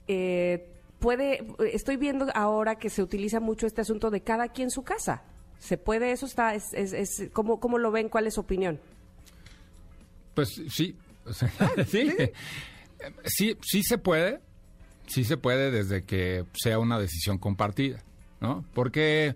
eh, 0.09 0.67
puede, 0.99 1.45
estoy 1.73 1.97
viendo 1.97 2.27
ahora 2.35 2.77
que 2.77 2.89
se 2.91 3.03
utiliza 3.03 3.41
mucho 3.41 3.67
este 3.67 3.81
asunto 3.83 4.11
de 4.11 4.23
cada 4.23 4.49
quien 4.49 4.71
su 4.71 4.83
casa. 4.83 5.23
¿Se 5.59 5.77
puede? 5.77 6.13
Eso 6.13 6.25
está, 6.27 6.55
es, 6.55 6.73
es, 6.73 6.93
es- 6.95 7.31
¿cómo, 7.33 7.61
¿cómo 7.61 7.77
lo 7.79 7.91
ven? 7.91 8.09
¿Cuál 8.09 8.27
es 8.27 8.35
su 8.35 8.41
opinión? 8.41 8.81
Pues 10.35 10.49
sí, 10.71 10.97
sea, 11.33 11.51
sí, 11.87 12.11
sí, 13.25 13.57
sí 13.63 13.83
se 13.83 13.99
puede, 13.99 14.41
sí 15.11 15.25
se 15.25 15.37
puede 15.37 15.71
desde 15.71 16.05
que 16.05 16.45
sea 16.53 16.79
una 16.79 16.99
decisión 16.99 17.39
compartida, 17.39 18.03
¿no? 18.41 18.65
Porque, 18.75 19.35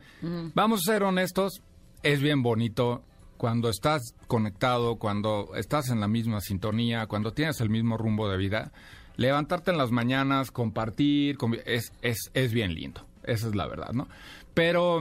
vamos 0.54 0.80
a 0.80 0.92
ser 0.92 1.02
honestos, 1.02 1.62
es 2.02 2.20
bien 2.20 2.42
bonito 2.42 3.02
cuando 3.36 3.68
estás 3.68 4.14
conectado, 4.26 4.96
cuando 4.96 5.50
estás 5.56 5.90
en 5.90 6.00
la 6.00 6.08
misma 6.08 6.40
sintonía, 6.40 7.06
cuando 7.06 7.32
tienes 7.32 7.60
el 7.60 7.70
mismo 7.70 7.96
rumbo 7.96 8.28
de 8.28 8.36
vida, 8.36 8.72
levantarte 9.16 9.72
en 9.72 9.78
las 9.78 9.90
mañanas, 9.90 10.50
compartir, 10.50 11.36
es, 11.66 11.92
es, 12.02 12.30
es 12.34 12.52
bien 12.52 12.74
lindo, 12.74 13.04
esa 13.24 13.48
es 13.48 13.54
la 13.54 13.66
verdad, 13.66 13.92
¿no? 13.92 14.08
Pero 14.54 15.00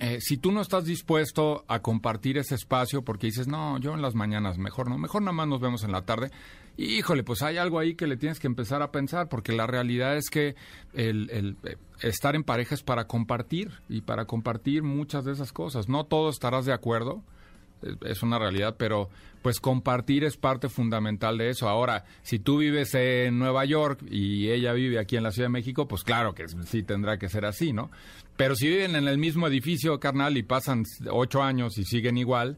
eh, 0.00 0.18
si 0.20 0.36
tú 0.36 0.52
no 0.52 0.60
estás 0.60 0.84
dispuesto 0.84 1.64
a 1.68 1.80
compartir 1.80 2.38
ese 2.38 2.56
espacio 2.56 3.02
porque 3.02 3.28
dices, 3.28 3.46
no, 3.46 3.78
yo 3.78 3.94
en 3.94 4.02
las 4.02 4.14
mañanas 4.14 4.58
mejor 4.58 4.88
no, 4.88 4.98
mejor 4.98 5.22
nada 5.22 5.32
más 5.32 5.48
nos 5.48 5.60
vemos 5.60 5.84
en 5.84 5.92
la 5.92 6.02
tarde, 6.02 6.30
híjole, 6.78 7.24
pues 7.24 7.42
hay 7.42 7.56
algo 7.58 7.78
ahí 7.78 7.94
que 7.94 8.06
le 8.06 8.16
tienes 8.16 8.38
que 8.40 8.46
empezar 8.46 8.80
a 8.82 8.90
pensar 8.92 9.28
porque 9.28 9.52
la 9.52 9.66
realidad 9.66 10.16
es 10.16 10.30
que 10.30 10.54
el, 10.94 11.28
eh, 11.64 11.76
estar 12.00 12.34
en 12.36 12.44
pareja 12.44 12.74
es 12.74 12.82
para 12.82 13.06
compartir 13.06 13.72
y 13.88 14.00
para 14.02 14.24
compartir 14.26 14.82
muchas 14.82 15.24
de 15.24 15.32
esas 15.32 15.52
cosas. 15.52 15.88
No 15.88 16.04
todo 16.06 16.30
estarás 16.30 16.64
de 16.64 16.72
acuerdo, 16.72 17.22
es- 17.82 17.96
es 18.08 18.22
una 18.22 18.38
realidad, 18.38 18.76
pero 18.78 19.10
pues 19.42 19.60
compartir 19.60 20.24
es 20.24 20.36
parte 20.36 20.68
fundamental 20.68 21.38
de 21.38 21.50
eso. 21.50 21.68
Ahora, 21.68 22.04
si 22.22 22.38
tú 22.38 22.58
vives 22.58 22.94
en 22.94 23.38
Nueva 23.38 23.64
York 23.64 24.00
y 24.10 24.48
ella 24.50 24.72
vive 24.72 24.98
aquí 24.98 25.16
en 25.16 25.22
la 25.22 25.30
Ciudad 25.32 25.46
de 25.48 25.52
México, 25.52 25.86
pues 25.88 26.02
claro 26.04 26.34
que 26.34 26.46
sí 26.66 26.82
tendrá 26.82 27.18
que 27.18 27.28
ser 27.28 27.44
así, 27.44 27.72
¿no? 27.72 27.90
Pero 28.36 28.54
si 28.56 28.68
viven 28.68 28.94
en 28.96 29.06
el 29.08 29.18
mismo 29.18 29.46
edificio, 29.48 29.98
carnal, 30.00 30.36
y 30.36 30.42
pasan 30.44 30.84
ocho 31.10 31.42
años 31.42 31.76
y 31.78 31.84
siguen 31.84 32.18
igual, 32.18 32.56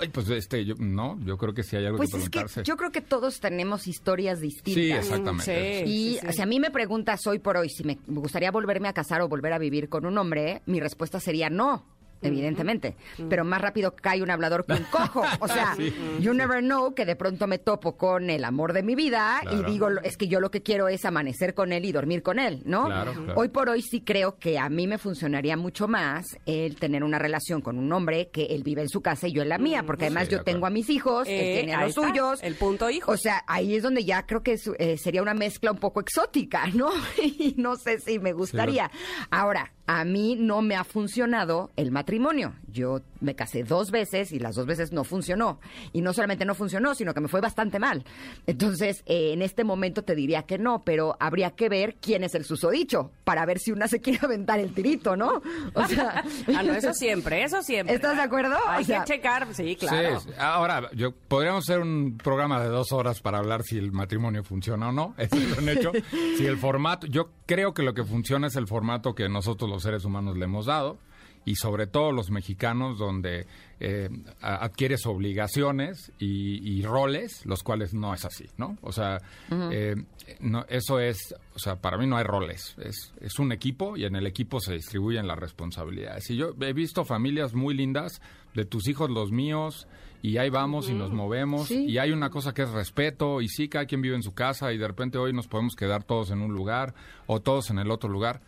ay, 0.00 0.08
pues 0.08 0.28
este, 0.30 0.64
yo, 0.64 0.74
no, 0.78 1.18
yo 1.24 1.36
creo 1.38 1.54
que 1.54 1.62
sí 1.62 1.76
hay 1.76 1.86
algo 1.86 1.98
Pues 1.98 2.10
que 2.10 2.18
es 2.18 2.24
que 2.24 2.30
preguntarse. 2.30 2.62
yo 2.64 2.76
creo 2.76 2.90
que 2.90 3.00
todos 3.00 3.40
tenemos 3.40 3.86
historias 3.86 4.40
distintas. 4.40 4.74
Sí, 4.74 4.92
exactamente. 4.92 5.84
Sí. 5.86 6.18
Y 6.24 6.32
si 6.32 6.42
a 6.42 6.46
mí 6.46 6.60
me 6.60 6.70
preguntas 6.70 7.26
hoy 7.26 7.38
por 7.38 7.56
hoy 7.56 7.68
si 7.68 7.84
me 7.84 7.98
gustaría 8.06 8.50
volverme 8.50 8.88
a 8.88 8.92
casar 8.92 9.20
o 9.22 9.28
volver 9.28 9.52
a 9.52 9.58
vivir 9.58 9.88
con 9.88 10.06
un 10.06 10.16
hombre, 10.18 10.62
mi 10.66 10.80
respuesta 10.80 11.20
sería 11.20 11.50
no. 11.50 11.84
Evidentemente, 12.22 12.96
pero 13.28 13.44
más 13.44 13.60
rápido 13.60 13.94
cae 13.94 14.22
un 14.22 14.30
hablador 14.30 14.66
que 14.66 14.72
un 14.74 14.84
cojo. 14.90 15.22
O 15.40 15.48
sea, 15.48 15.76
you 16.20 16.32
never 16.34 16.60
know 16.60 16.94
que 16.94 17.04
de 17.04 17.16
pronto 17.16 17.46
me 17.46 17.58
topo 17.58 17.96
con 17.96 18.28
el 18.30 18.44
amor 18.44 18.72
de 18.72 18.82
mi 18.82 18.94
vida 18.94 19.38
Claro. 19.42 19.58
y 19.68 19.70
digo, 19.70 19.88
es 20.02 20.16
que 20.16 20.28
yo 20.28 20.40
lo 20.40 20.50
que 20.50 20.62
quiero 20.62 20.88
es 20.88 21.04
amanecer 21.04 21.54
con 21.54 21.72
él 21.72 21.84
y 21.84 21.92
dormir 21.92 22.22
con 22.22 22.38
él, 22.38 22.62
¿no? 22.64 22.86
Claro, 22.86 23.12
claro. 23.12 23.34
Hoy 23.36 23.48
por 23.48 23.68
hoy 23.68 23.82
sí 23.82 24.00
creo 24.00 24.36
que 24.38 24.58
a 24.58 24.68
mí 24.68 24.86
me 24.86 24.98
funcionaría 24.98 25.56
mucho 25.56 25.86
más 25.88 26.26
el 26.46 26.76
tener 26.76 27.04
una 27.04 27.18
relación 27.18 27.60
con 27.60 27.78
un 27.78 27.92
hombre 27.92 28.30
que 28.30 28.46
él 28.46 28.62
vive 28.64 28.82
en 28.82 28.88
su 28.88 29.00
casa 29.00 29.28
y 29.28 29.32
yo 29.32 29.42
en 29.42 29.48
la 29.48 29.58
mía, 29.58 29.84
porque 29.84 30.06
además 30.06 30.26
Sí, 30.28 30.32
yo 30.32 30.42
tengo 30.42 30.66
a 30.66 30.70
mis 30.70 30.90
hijos, 30.90 31.26
él 31.28 31.34
Eh, 31.34 31.54
tiene 31.58 31.74
a 31.74 31.82
los 31.82 31.90
está, 31.96 32.08
suyos. 32.08 32.42
el 32.42 32.54
punto 32.56 32.90
hijos. 32.90 33.14
O 33.14 33.16
sea, 33.16 33.42
ahí 33.46 33.74
es 33.76 33.82
donde 33.82 34.04
ya 34.04 34.26
creo 34.26 34.42
que 34.42 34.52
es, 34.54 34.68
eh, 34.78 34.96
sería 34.98 35.22
una 35.22 35.34
mezcla 35.34 35.70
un 35.70 35.78
poco 35.78 36.00
exótica, 36.00 36.66
¿no? 36.74 36.90
y 37.22 37.54
no 37.56 37.76
sé 37.76 38.00
si 38.00 38.18
me 38.18 38.32
gustaría. 38.32 38.90
Ahora, 39.30 39.72
a 39.88 40.04
mí 40.04 40.36
no 40.38 40.60
me 40.60 40.76
ha 40.76 40.84
funcionado 40.84 41.70
el 41.76 41.90
matrimonio. 41.90 42.54
Yo 42.70 43.00
me 43.20 43.34
casé 43.34 43.64
dos 43.64 43.90
veces 43.90 44.32
y 44.32 44.38
las 44.38 44.54
dos 44.54 44.66
veces 44.66 44.92
no 44.92 45.04
funcionó. 45.04 45.60
Y 45.92 46.02
no 46.02 46.12
solamente 46.12 46.44
no 46.44 46.54
funcionó, 46.54 46.94
sino 46.94 47.14
que 47.14 47.20
me 47.20 47.28
fue 47.28 47.40
bastante 47.40 47.78
mal. 47.78 48.04
Entonces, 48.46 49.02
eh, 49.06 49.32
en 49.32 49.42
este 49.42 49.64
momento 49.64 50.02
te 50.02 50.14
diría 50.14 50.42
que 50.44 50.58
no, 50.58 50.82
pero 50.84 51.16
habría 51.20 51.50
que 51.52 51.68
ver 51.68 51.96
quién 52.00 52.24
es 52.24 52.34
el 52.34 52.44
susodicho 52.44 53.10
para 53.24 53.44
ver 53.46 53.58
si 53.58 53.72
una 53.72 53.88
se 53.88 54.00
quiere 54.00 54.20
aventar 54.22 54.60
el 54.60 54.72
tirito, 54.72 55.16
¿no? 55.16 55.42
O 55.74 55.86
sea, 55.86 56.24
Ah, 56.56 56.62
no, 56.62 56.72
eso 56.74 56.92
siempre, 56.94 57.42
eso 57.44 57.62
siempre. 57.62 57.94
¿Estás 57.94 58.16
de 58.16 58.22
acuerdo? 58.22 58.56
Hay 58.66 58.82
O 58.82 58.86
sea- 58.86 59.04
que 59.04 59.14
checar, 59.14 59.46
sí, 59.54 59.76
claro. 59.76 60.20
Sí, 60.20 60.30
ahora, 60.38 60.90
yo 60.94 61.12
podríamos 61.12 61.68
hacer 61.68 61.80
un 61.80 62.18
programa 62.22 62.60
de 62.62 62.68
dos 62.68 62.92
horas 62.92 63.20
para 63.20 63.38
hablar 63.38 63.62
si 63.62 63.78
el 63.78 63.92
matrimonio 63.92 64.42
funciona 64.44 64.88
o 64.88 64.92
no. 64.92 65.14
Eso 65.18 65.36
es 65.36 65.58
un 65.58 65.68
hecho. 65.68 65.92
si 66.36 66.46
el 66.46 66.56
formato, 66.58 67.06
yo 67.06 67.30
creo 67.46 67.74
que 67.74 67.82
lo 67.82 67.94
que 67.94 68.04
funciona 68.04 68.46
es 68.46 68.56
el 68.56 68.66
formato 68.66 69.14
que 69.14 69.28
nosotros 69.28 69.68
los 69.70 69.82
seres 69.82 70.04
humanos 70.04 70.36
le 70.36 70.44
hemos 70.44 70.66
dado 70.66 70.98
y 71.44 71.54
sobre 71.56 71.86
todo 71.86 72.12
los 72.12 72.30
mexicanos 72.30 72.98
donde 72.98 73.46
eh, 73.80 74.08
adquieres 74.40 75.06
obligaciones 75.06 76.12
y, 76.18 76.78
y 76.78 76.82
roles, 76.82 77.46
los 77.46 77.62
cuales 77.62 77.94
no 77.94 78.12
es 78.12 78.24
así, 78.24 78.46
¿no? 78.56 78.76
O 78.82 78.92
sea, 78.92 79.18
eh, 79.50 79.94
no, 80.40 80.64
eso 80.68 80.98
es, 81.00 81.34
o 81.54 81.58
sea, 81.58 81.76
para 81.76 81.96
mí 81.96 82.06
no 82.06 82.16
hay 82.16 82.24
roles, 82.24 82.76
es, 82.82 83.12
es 83.20 83.38
un 83.38 83.52
equipo 83.52 83.96
y 83.96 84.04
en 84.04 84.16
el 84.16 84.26
equipo 84.26 84.60
se 84.60 84.74
distribuyen 84.74 85.26
las 85.26 85.38
responsabilidades. 85.38 86.28
Y 86.30 86.36
yo 86.36 86.54
he 86.60 86.72
visto 86.72 87.04
familias 87.04 87.54
muy 87.54 87.74
lindas, 87.74 88.20
de 88.54 88.64
tus 88.64 88.88
hijos, 88.88 89.08
los 89.10 89.30
míos, 89.30 89.86
y 90.20 90.38
ahí 90.38 90.50
vamos 90.50 90.88
y 90.90 90.94
nos 90.94 91.12
movemos, 91.12 91.68
Sí. 91.68 91.84
y 91.88 91.98
hay 91.98 92.10
una 92.10 92.28
cosa 92.30 92.52
que 92.52 92.62
es 92.62 92.70
respeto, 92.70 93.40
y 93.40 93.48
sí, 93.48 93.68
cada 93.68 93.86
quien 93.86 94.02
vive 94.02 94.16
en 94.16 94.22
su 94.24 94.32
casa, 94.34 94.72
y 94.72 94.78
de 94.78 94.88
repente 94.88 95.16
hoy 95.18 95.32
nos 95.32 95.46
podemos 95.46 95.76
quedar 95.76 96.02
todos 96.02 96.30
en 96.32 96.40
un 96.42 96.52
lugar 96.52 96.94
o 97.26 97.40
todos 97.40 97.70
en 97.70 97.78
el 97.78 97.90
otro 97.92 98.08
lugar. 98.10 98.40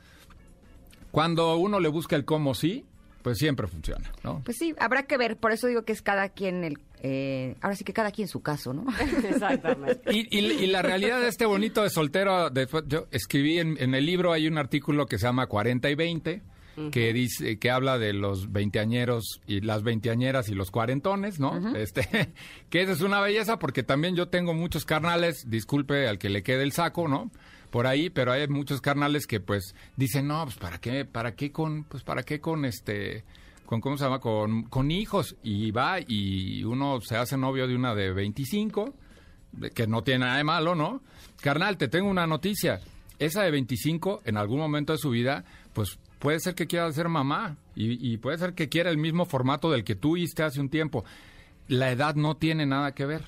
Cuando 1.11 1.57
uno 1.57 1.81
le 1.81 1.89
busca 1.89 2.17
el 2.17 2.25
cómo 2.25 2.55
sí, 2.55 2.85
pues 3.23 3.39
siempre 3.39 3.67
funciona, 3.67 4.11
¿no? 4.25 4.41
Pues 4.45 4.57
sí, 4.57 4.75
habrá 4.79 5.03
que 5.05 5.17
ver. 5.19 5.37
Por 5.37 5.53
eso 5.53 5.67
digo 5.67 5.83
que 5.83 5.93
es 5.93 6.01
cada 6.03 6.29
quien 6.31 6.65
el... 6.65 6.79
eh, 7.03 7.55
ahora 7.61 7.77
sí 7.77 7.85
que 7.85 7.93
cada 7.93 8.11
quien 8.13 8.29
su 8.29 8.41
caso, 8.43 8.73
¿no? 8.73 8.87
Exactamente. 9.29 10.01
Y, 10.15 10.27
y- 10.39 10.53
y 10.65 10.67
la 10.69 10.83
realidad 10.83 11.21
de 11.21 11.29
este 11.29 11.45
bonito 11.47 11.83
de 11.83 11.91
soltero, 11.91 12.49
después 12.51 12.85
yo 12.87 13.07
escribí 13.11 13.59
en, 13.59 13.77
en 13.83 13.95
el 13.95 14.07
libro, 14.07 14.33
hay 14.33 14.47
un 14.49 14.57
artículo 14.59 15.07
que 15.07 15.19
se 15.19 15.27
llama 15.27 15.47
40 15.47 15.91
y 15.91 15.95
20, 15.95 16.43
que 16.91 17.13
dice, 17.13 17.59
que 17.59 17.71
habla 17.71 17.99
de 17.99 18.13
los 18.13 18.51
veinteañeros 18.53 19.41
y 19.47 19.61
las 19.61 19.83
veinteañeras 19.83 20.49
y 20.49 20.55
los 20.55 20.71
cuarentones, 20.71 21.39
¿no? 21.41 21.77
Este, 21.77 22.33
que 22.71 22.83
esa 22.83 22.93
es 22.93 23.01
una 23.01 23.21
belleza 23.21 23.59
porque 23.59 23.83
también 23.83 24.17
yo 24.17 24.29
tengo 24.29 24.55
muchos 24.55 24.85
carnales, 24.85 25.45
disculpe 25.49 26.09
al 26.09 26.19
que 26.19 26.29
le 26.31 26.43
quede 26.43 26.63
el 26.63 26.73
saco, 26.73 27.09
¿no? 27.09 27.31
Por 27.71 27.87
ahí, 27.87 28.11
pero 28.11 28.33
hay 28.33 28.49
muchos 28.49 28.81
carnales 28.81 29.27
que 29.27 29.39
pues 29.41 29.75
dicen, 29.97 30.27
no, 30.27 30.43
pues 30.45 30.57
para 30.57 30.79
qué, 30.79 31.05
para 31.05 31.35
qué 31.37 31.53
con, 31.53 31.85
pues 31.85 32.03
para 32.03 32.23
qué 32.25 32.41
con 32.41 32.65
este, 32.65 33.23
con 33.67 33.81
cómo 33.81 33.97
se 33.97 34.05
llama, 34.05 34.19
con, 34.19 34.65
con 34.65 34.91
hijos 34.91 35.37
y 35.45 35.71
va 35.71 35.99
y 36.01 36.65
uno 36.65 37.01
se 37.01 37.17
hace 37.17 37.37
novio 37.37 37.69
de 37.69 37.77
una 37.77 37.95
de 37.95 38.13
25 38.13 38.93
de- 39.53 39.71
que 39.71 39.87
no 39.87 40.03
tiene 40.03 40.25
nada 40.25 40.39
de 40.39 40.45
malo, 40.45 40.75
¿no? 40.75 41.01
Carnal, 41.41 41.77
te 41.77 41.87
tengo 41.89 42.09
una 42.11 42.27
noticia. 42.27 42.81
Esa 43.21 43.43
de 43.43 43.51
25, 43.51 44.23
en 44.25 44.37
algún 44.37 44.59
momento 44.59 44.93
de 44.95 44.99
su 44.99 45.11
vida, 45.11 45.45
pues 45.73 45.99
puede 46.21 46.39
ser 46.39 46.55
que 46.55 46.69
quiera 46.69 46.91
ser 46.93 47.09
mamá 47.09 47.57
y, 47.75 48.13
y 48.13 48.19
puede 48.19 48.39
ser 48.39 48.55
que 48.55 48.69
quiera 48.69 48.91
el 48.91 48.99
mismo 48.99 49.25
formato 49.25 49.71
del 49.71 49.83
que 49.83 49.97
tú 49.97 50.17
hiciste 50.17 50.45
hace 50.45 50.61
un 50.61 50.69
tiempo. 50.69 51.05
La 51.67 51.91
edad 51.91 52.15
no 52.15 52.37
tiene 52.37 52.67
nada 52.67 52.93
que 52.93 53.07
ver. 53.07 53.25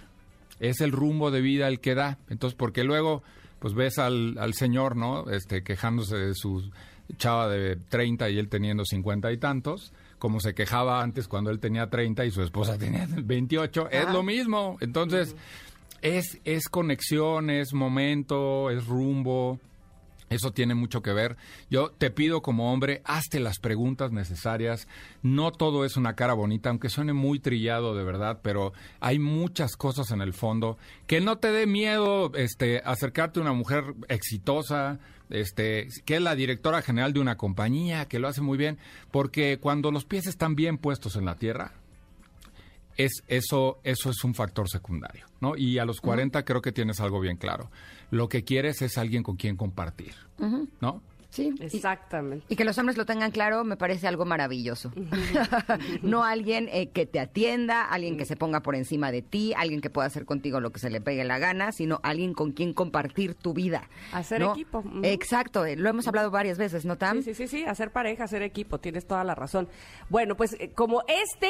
Es 0.61 0.81
el 0.81 0.93
rumbo 0.93 1.33
de 1.33 1.41
vida 1.41 1.67
el 1.67 1.81
que 1.81 1.97
da. 1.97 2.19
Entonces, 2.29 2.57
porque 2.57 2.85
luego, 2.85 3.25
pues 3.59 3.75
ves 3.75 3.99
al, 3.99 4.39
al 4.39 4.55
señor, 4.55 4.95
¿no? 4.95 5.29
Este, 5.31 5.65
quejándose 5.65 6.17
de 6.17 6.35
su 6.35 6.71
chava 7.17 7.49
de 7.49 7.77
30 7.77 8.31
y 8.31 8.39
él 8.39 8.49
teniendo 8.49 8.85
50 8.85 9.33
y 9.33 9.39
tantos, 9.39 9.93
como 10.19 10.41
se 10.41 10.55
quejaba 10.55 11.03
antes 11.03 11.29
cuando 11.29 11.51
él 11.51 11.59
tenía 11.59 11.91
30 11.91 12.25
y 12.25 12.31
su 12.31 12.43
esposa 12.43 12.79
tenía 12.79 13.09
28. 13.11 13.91
Es 13.91 14.09
lo 14.11 14.23
mismo. 14.23 14.77
Entonces, 14.81 15.35
es, 16.01 16.41
es 16.45 16.69
conexión, 16.69 17.51
es 17.51 17.73
momento, 17.73 18.71
es 18.71 18.87
rumbo. 18.87 19.59
Eso 20.33 20.53
tiene 20.53 20.75
mucho 20.75 21.03
que 21.03 21.13
ver. 21.13 21.37
Yo 21.71 21.91
te 21.91 22.11
pido 22.11 22.43
como 22.43 22.73
hombre, 22.73 23.03
hazte 23.05 23.41
las 23.41 23.59
preguntas 23.59 24.13
necesarias. 24.13 24.89
No 25.23 25.53
todo 25.53 25.85
es 25.85 25.97
una 25.97 26.15
cara 26.15 26.35
bonita, 26.35 26.71
aunque 26.71 26.89
suene 26.89 27.13
muy 27.13 27.39
trillado 27.39 27.95
de 27.95 28.05
verdad, 28.05 28.41
pero 28.43 28.73
hay 29.01 29.19
muchas 29.19 29.77
cosas 29.77 30.11
en 30.11 30.23
el 30.23 30.33
fondo. 30.33 30.79
Que 31.07 31.21
no 31.21 31.39
te 31.39 31.53
dé 31.53 31.67
miedo 31.67 32.33
este, 32.35 32.81
acercarte 32.85 33.41
a 33.41 33.43
una 33.43 33.53
mujer 33.53 33.95
exitosa, 34.09 34.99
este, 35.29 35.89
que 36.05 36.17
es 36.17 36.23
la 36.23 36.35
directora 36.35 36.83
general 36.83 37.13
de 37.13 37.21
una 37.21 37.37
compañía, 37.37 38.07
que 38.07 38.19
lo 38.19 38.29
hace 38.29 38.41
muy 38.41 38.59
bien, 38.59 38.79
porque 39.11 39.59
cuando 39.61 39.91
los 39.91 40.05
pies 40.05 40.27
están 40.27 40.55
bien 40.55 40.79
puestos 40.79 41.17
en 41.17 41.25
la 41.25 41.37
tierra, 41.37 41.73
es 42.97 43.23
eso 43.27 43.81
eso 43.85 44.11
es 44.11 44.25
un 44.25 44.35
factor 44.35 44.69
secundario, 44.69 45.27
¿no? 45.41 45.57
Y 45.57 45.79
a 45.79 45.85
los 45.85 46.01
40 46.01 46.45
creo 46.45 46.63
que 46.63 46.73
tienes 46.73 47.01
algo 47.01 47.21
bien 47.21 47.37
claro. 47.37 47.71
Lo 48.11 48.29
que 48.29 48.45
quieres 48.45 48.83
es 48.83 48.99
alguien 48.99 49.23
con 49.23 49.37
quien 49.37 49.57
compartir, 49.57 50.15
¿no? 50.81 51.03
Sí. 51.33 51.55
Exactamente. 51.61 52.45
Y 52.51 52.57
que 52.57 52.65
los 52.65 52.77
hombres 52.77 52.99
lo 52.99 53.07
tengan 53.07 53.31
claro 53.31 53.65
me 53.65 53.79
parece 53.79 54.07
algo 54.07 54.27
maravilloso. 54.27 54.93
no 56.03 56.25
alguien 56.25 56.69
eh, 56.71 56.91
que 56.91 57.07
te 57.07 57.21
atienda, 57.21 57.87
alguien 57.87 58.19
que 58.19 58.27
se 58.27 58.37
ponga 58.37 58.61
por 58.61 58.75
encima 58.75 59.11
de 59.11 59.23
ti, 59.23 59.55
alguien 59.57 59.81
que 59.81 59.89
pueda 59.89 60.07
hacer 60.07 60.27
contigo 60.27 60.61
lo 60.61 60.73
que 60.73 60.79
se 60.79 60.91
le 60.91 61.01
pegue 61.01 61.25
la 61.25 61.39
gana, 61.39 61.73
sino 61.73 62.01
alguien 62.03 62.35
con 62.35 62.53
quien 62.53 62.75
compartir 62.75 63.35
tu 63.35 63.55
vida. 63.55 63.89
Hacer 64.13 64.43
¿no? 64.43 64.53
equipo. 64.53 64.85
Exacto, 65.03 65.65
eh, 65.65 65.77
lo 65.77 65.89
hemos 65.89 66.07
hablado 66.07 66.31
varias 66.31 66.59
veces, 66.59 66.85
¿no, 66.85 66.99
Tam? 66.99 67.23
Sí, 67.23 67.35
sí, 67.35 67.35
sí, 67.35 67.49
sí, 67.49 67.65
hacer 67.65 67.93
pareja, 67.93 68.25
hacer 68.25 68.43
equipo, 68.43 68.79
tienes 68.79 69.07
toda 69.07 69.25
la 69.25 69.35
razón. 69.35 69.69
Bueno, 70.11 70.37
pues 70.37 70.55
eh, 70.61 70.73
como 70.75 71.03
este 71.09 71.49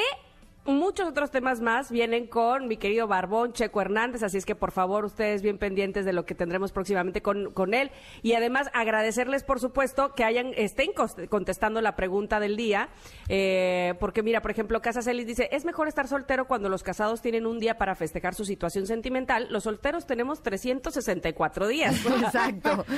Muchos 0.65 1.09
otros 1.09 1.33
temas 1.33 1.61
más 1.61 1.91
vienen 1.91 2.29
con 2.29 2.69
mi 2.69 2.77
querido 2.77 3.09
Barbón 3.09 3.53
Checo 3.53 3.81
Hernández, 3.81 4.23
así 4.23 4.39
es 4.39 4.47
que 4.47 4.55
por 4.55 4.71
favor 4.71 5.05
ustedes 5.05 5.43
bien 5.43 5.59
pendientes 5.59 6.05
de 6.05 6.13
lo 6.13 6.25
que 6.25 6.37
tendremos 6.37 6.71
próximamente 6.71 7.21
con, 7.21 7.51
con 7.51 7.75
él 7.75 7.91
y 8.23 8.35
además 8.35 8.71
agradecerles 8.73 9.43
por 9.43 9.59
supuesto 9.59 10.15
que 10.15 10.23
hayan 10.23 10.53
estén 10.57 10.93
contestando 11.29 11.81
la 11.81 11.97
pregunta 11.97 12.39
del 12.39 12.57
día, 12.57 12.91
eh, 13.29 13.95
porque 13.99 14.23
mira, 14.23 14.41
por 14.41 14.53
ejemplo, 14.53 14.81
Casa 14.81 15.03
Celis 15.03 15.27
dice, 15.27 15.49
es 15.51 15.65
mejor 15.65 15.89
estar 15.89 16.07
soltero 16.07 16.47
cuando 16.47 16.69
los 16.69 16.85
casados 16.85 17.23
tienen 17.23 17.45
un 17.45 17.59
día 17.59 17.77
para 17.77 17.97
festejar 17.97 18.37
su 18.37 18.45
situación 18.45 18.87
sentimental, 18.87 19.49
los 19.51 19.65
solteros 19.65 20.07
tenemos 20.07 20.45
364 20.45 21.67
días. 21.67 22.07
Exacto. 22.07 22.85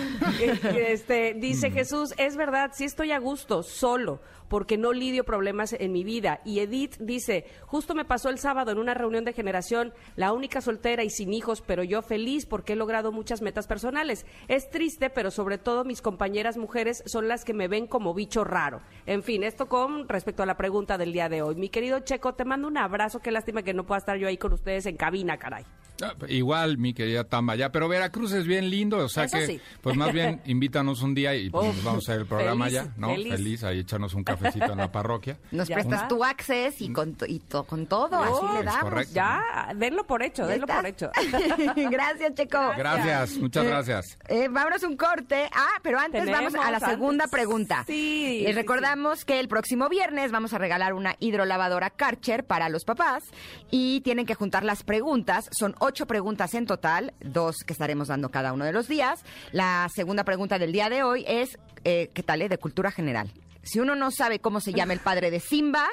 Este, 0.75 1.35
dice 1.35 1.71
Jesús, 1.71 2.13
es 2.19 2.37
verdad, 2.37 2.73
sí 2.75 2.85
estoy 2.85 3.13
a 3.13 3.19
gusto, 3.19 3.63
solo, 3.63 4.21
porque 4.49 4.77
no 4.77 4.93
lidio 4.93 5.25
problemas 5.25 5.73
en 5.73 5.93
mi 5.93 6.05
vida. 6.05 6.41
Y 6.45 6.61
Edith 6.61 6.97
dice, 6.99 7.47
justo 7.63 7.95
me 7.95 8.05
pasó 8.05 8.29
el 8.29 8.39
sábado 8.39 8.73
en 8.73 8.79
una 8.79 8.95
reunión 8.95 9.25
de 9.25 9.33
generación, 9.33 9.93
la 10.17 10.33
única 10.33 10.61
soltera 10.61 11.05
y 11.05 11.11
sin 11.11 11.33
hijos, 11.33 11.61
pero 11.61 11.83
yo 11.83 12.03
feliz 12.03 12.47
porque 12.47 12.75
he 12.75 12.77
logrado 12.77 13.13
muchas 13.13 13.43
metas 13.43 13.67
personales. 13.67 14.27
Es 14.49 14.71
triste, 14.71 15.11
pero 15.11 15.31
sobre 15.31 15.59
todo 15.59 15.85
mis 15.85 16.03
compañeras 16.03 16.57
mujeres 16.57 17.03
son 17.07 17.29
las 17.29 17.45
que 17.45 17.55
me 17.55 17.69
ven 17.69 17.87
como 17.87 18.15
bicho 18.15 18.45
raro. 18.45 18.81
En 19.07 19.23
fin, 19.23 19.43
esto 19.45 19.67
con 19.67 20.09
respecto 20.09 20.43
a 20.43 20.47
la 20.47 20.57
pregunta 20.57 20.99
del 20.99 21.13
día 21.13 21.29
de 21.29 21.43
hoy. 21.43 21.55
Mi 21.57 21.69
querido 21.69 22.01
Checo, 22.01 22.35
te 22.35 22.45
mando 22.45 22.69
un 22.69 22.79
abrazo, 22.79 23.21
qué 23.21 23.31
lástima 23.31 23.63
que 23.63 23.75
no 23.75 23.85
pueda 23.85 23.99
estar 23.99 24.17
yo 24.17 24.29
ahí 24.29 24.37
con 24.37 24.53
ustedes 24.53 24.87
en 24.87 24.97
cabina, 24.97 25.37
caray. 25.39 25.65
Ah, 26.03 26.13
Igual, 26.29 26.77
mi 26.77 26.93
querida 26.93 27.23
Tamba, 27.23 27.55
ya, 27.55 27.71
pero 27.71 27.89
Veracruz 27.89 28.33
es 28.33 28.49
bien 28.49 28.69
lindo, 28.69 28.99
o 28.99 29.09
sea 29.09 29.25
Eso 29.25 29.39
que, 29.39 29.47
sí. 29.47 29.61
pues 29.81 29.97
más 29.97 30.13
bien 30.13 30.41
invítanos 30.47 31.03
un 31.03 31.15
día 31.15 31.37
y 31.37 31.51
pues, 31.51 31.69
Uf, 31.69 31.85
vamos 31.85 32.09
a 32.09 32.13
hacer 32.13 32.23
el 32.23 32.27
programa 32.27 32.65
feliz, 32.65 32.83
ya, 32.83 32.93
¿no? 32.97 33.15
feliz. 33.15 33.63
ahí 33.63 33.79
echarnos 33.79 34.13
un 34.15 34.25
cafecito 34.25 34.73
en 34.73 34.79
la 34.79 34.91
parroquia. 34.91 35.39
Nos 35.53 35.69
prestas 35.69 36.03
está. 36.03 36.09
tu 36.09 36.25
access 36.25 36.81
y 36.81 36.93
con, 36.93 37.17
y 37.29 37.39
to- 37.49 37.65
con 37.65 37.87
todo, 37.87 38.17
así 38.23 38.33
No, 38.47 38.55
le 38.55 38.63
damos. 38.65 38.83
correcto. 38.85 39.15
Ya, 39.15 39.73
denlo 39.77 40.07
por 40.07 40.23
hecho, 40.23 40.47
denlo 40.47 40.67
por 40.67 40.87
hecho. 40.87 41.11
gracias, 41.91 42.35
Checo. 42.35 42.59
Gracias, 42.77 43.37
muchas 43.39 43.65
gracias. 43.65 44.19
Eh, 44.29 44.49
vámonos 44.49 44.83
un 44.83 44.97
corte. 44.97 45.49
Ah, 45.55 45.79
pero 45.83 45.99
antes 45.99 46.31
vamos 46.31 46.55
a 46.55 46.71
la 46.71 46.81
segunda 46.81 47.25
antes. 47.25 47.31
pregunta. 47.39 47.85
Sí, 47.87 48.41
Les 48.43 48.51
sí, 48.55 48.61
recordamos 48.61 49.25
que 49.25 49.41
el 49.41 49.49
próximo 49.49 49.89
viernes 49.89 50.31
vamos 50.33 50.53
a 50.55 50.59
regalar 50.59 50.95
una 50.95 51.17
hidrolavadora 51.21 51.91
Karcher 51.91 52.45
para 52.45 52.69
los 52.69 52.85
papás 52.85 53.25
y 53.71 54.01
tienen 54.03 54.27
que 54.27 54.35
juntar 54.35 54.65
las 54.65 54.83
preguntas. 54.83 55.49
Son 55.53 55.75
ocho 55.81 56.07
preguntas 56.07 56.55
en 56.55 56.67
total, 56.67 57.15
dos 57.21 57.57
que 57.67 57.73
estaremos 57.73 58.09
dando 58.09 58.31
cada 58.31 58.53
uno 58.53 58.65
de 58.65 58.73
los 58.73 58.89
días. 58.89 59.25
La 59.53 59.89
segunda 59.95 60.25
pregunta 60.25 60.59
del 60.59 60.73
día 60.73 60.89
de 60.91 61.03
hoy 61.03 61.25
es, 61.29 61.59
eh, 61.85 62.11
¿qué 62.15 62.23
tal? 62.23 62.43
eh? 62.43 62.49
De 62.49 62.59
cultura 62.59 62.91
general. 62.91 63.31
Si 63.65 63.81
uno 63.81 63.95
no 63.95 64.11
sabe 64.11 64.39
cómo 64.39 64.61
se 64.61 64.73
llama 64.73 64.93
el 64.93 65.01
padre 65.01 65.31
de 65.31 65.41
Simba, 65.41 65.89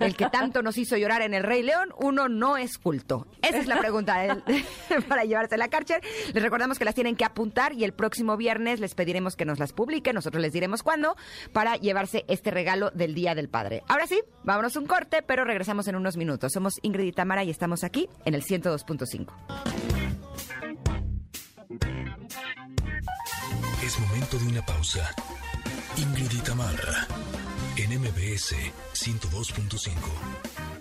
el 0.00 0.16
que 0.16 0.28
tanto 0.28 0.62
nos 0.62 0.76
hizo 0.78 0.96
llorar 0.96 1.22
en 1.22 1.34
El 1.34 1.44
Rey 1.44 1.62
León, 1.62 1.90
uno 1.98 2.28
no 2.28 2.56
es 2.56 2.78
culto. 2.78 3.26
Esa 3.42 3.58
es 3.58 3.66
la 3.66 3.78
pregunta 3.78 4.42
para 5.08 5.24
llevarse 5.24 5.56
la 5.56 5.68
Karcher. 5.68 6.02
Les 6.32 6.42
recordamos 6.42 6.78
que 6.78 6.84
las 6.84 6.94
tienen 6.94 7.16
que 7.16 7.24
apuntar 7.24 7.72
y 7.72 7.84
el 7.84 7.92
próximo 7.92 8.36
viernes 8.36 8.80
les 8.80 8.94
pediremos 8.94 9.36
que 9.36 9.44
nos 9.44 9.58
las 9.58 9.72
publiquen, 9.72 10.14
nosotros 10.14 10.42
les 10.42 10.52
diremos 10.52 10.82
cuándo, 10.82 11.16
para 11.52 11.76
llevarse 11.76 12.24
este 12.28 12.50
regalo 12.50 12.90
del 12.90 13.14
Día 13.14 13.34
del 13.34 13.48
Padre. 13.48 13.82
Ahora 13.88 14.06
sí, 14.06 14.20
vámonos 14.42 14.76
un 14.76 14.86
corte, 14.86 15.22
pero 15.22 15.44
regresamos 15.44 15.88
en 15.88 15.96
unos 15.96 16.16
minutos. 16.16 16.52
Somos 16.52 16.74
Ingrid 16.82 17.06
y 17.06 17.12
Tamara 17.12 17.44
y 17.44 17.50
estamos 17.50 17.84
aquí 17.84 18.08
en 18.24 18.34
el 18.34 18.42
102.5. 18.42 19.32
Es 23.84 24.00
momento 24.00 24.38
de 24.38 24.46
una 24.46 24.64
pausa. 24.64 25.14
Ingrid 25.96 26.32
y 26.32 26.40
Tamara, 26.40 27.06
en 27.76 28.00
MBS 28.00 28.54
102.5. 28.94 30.73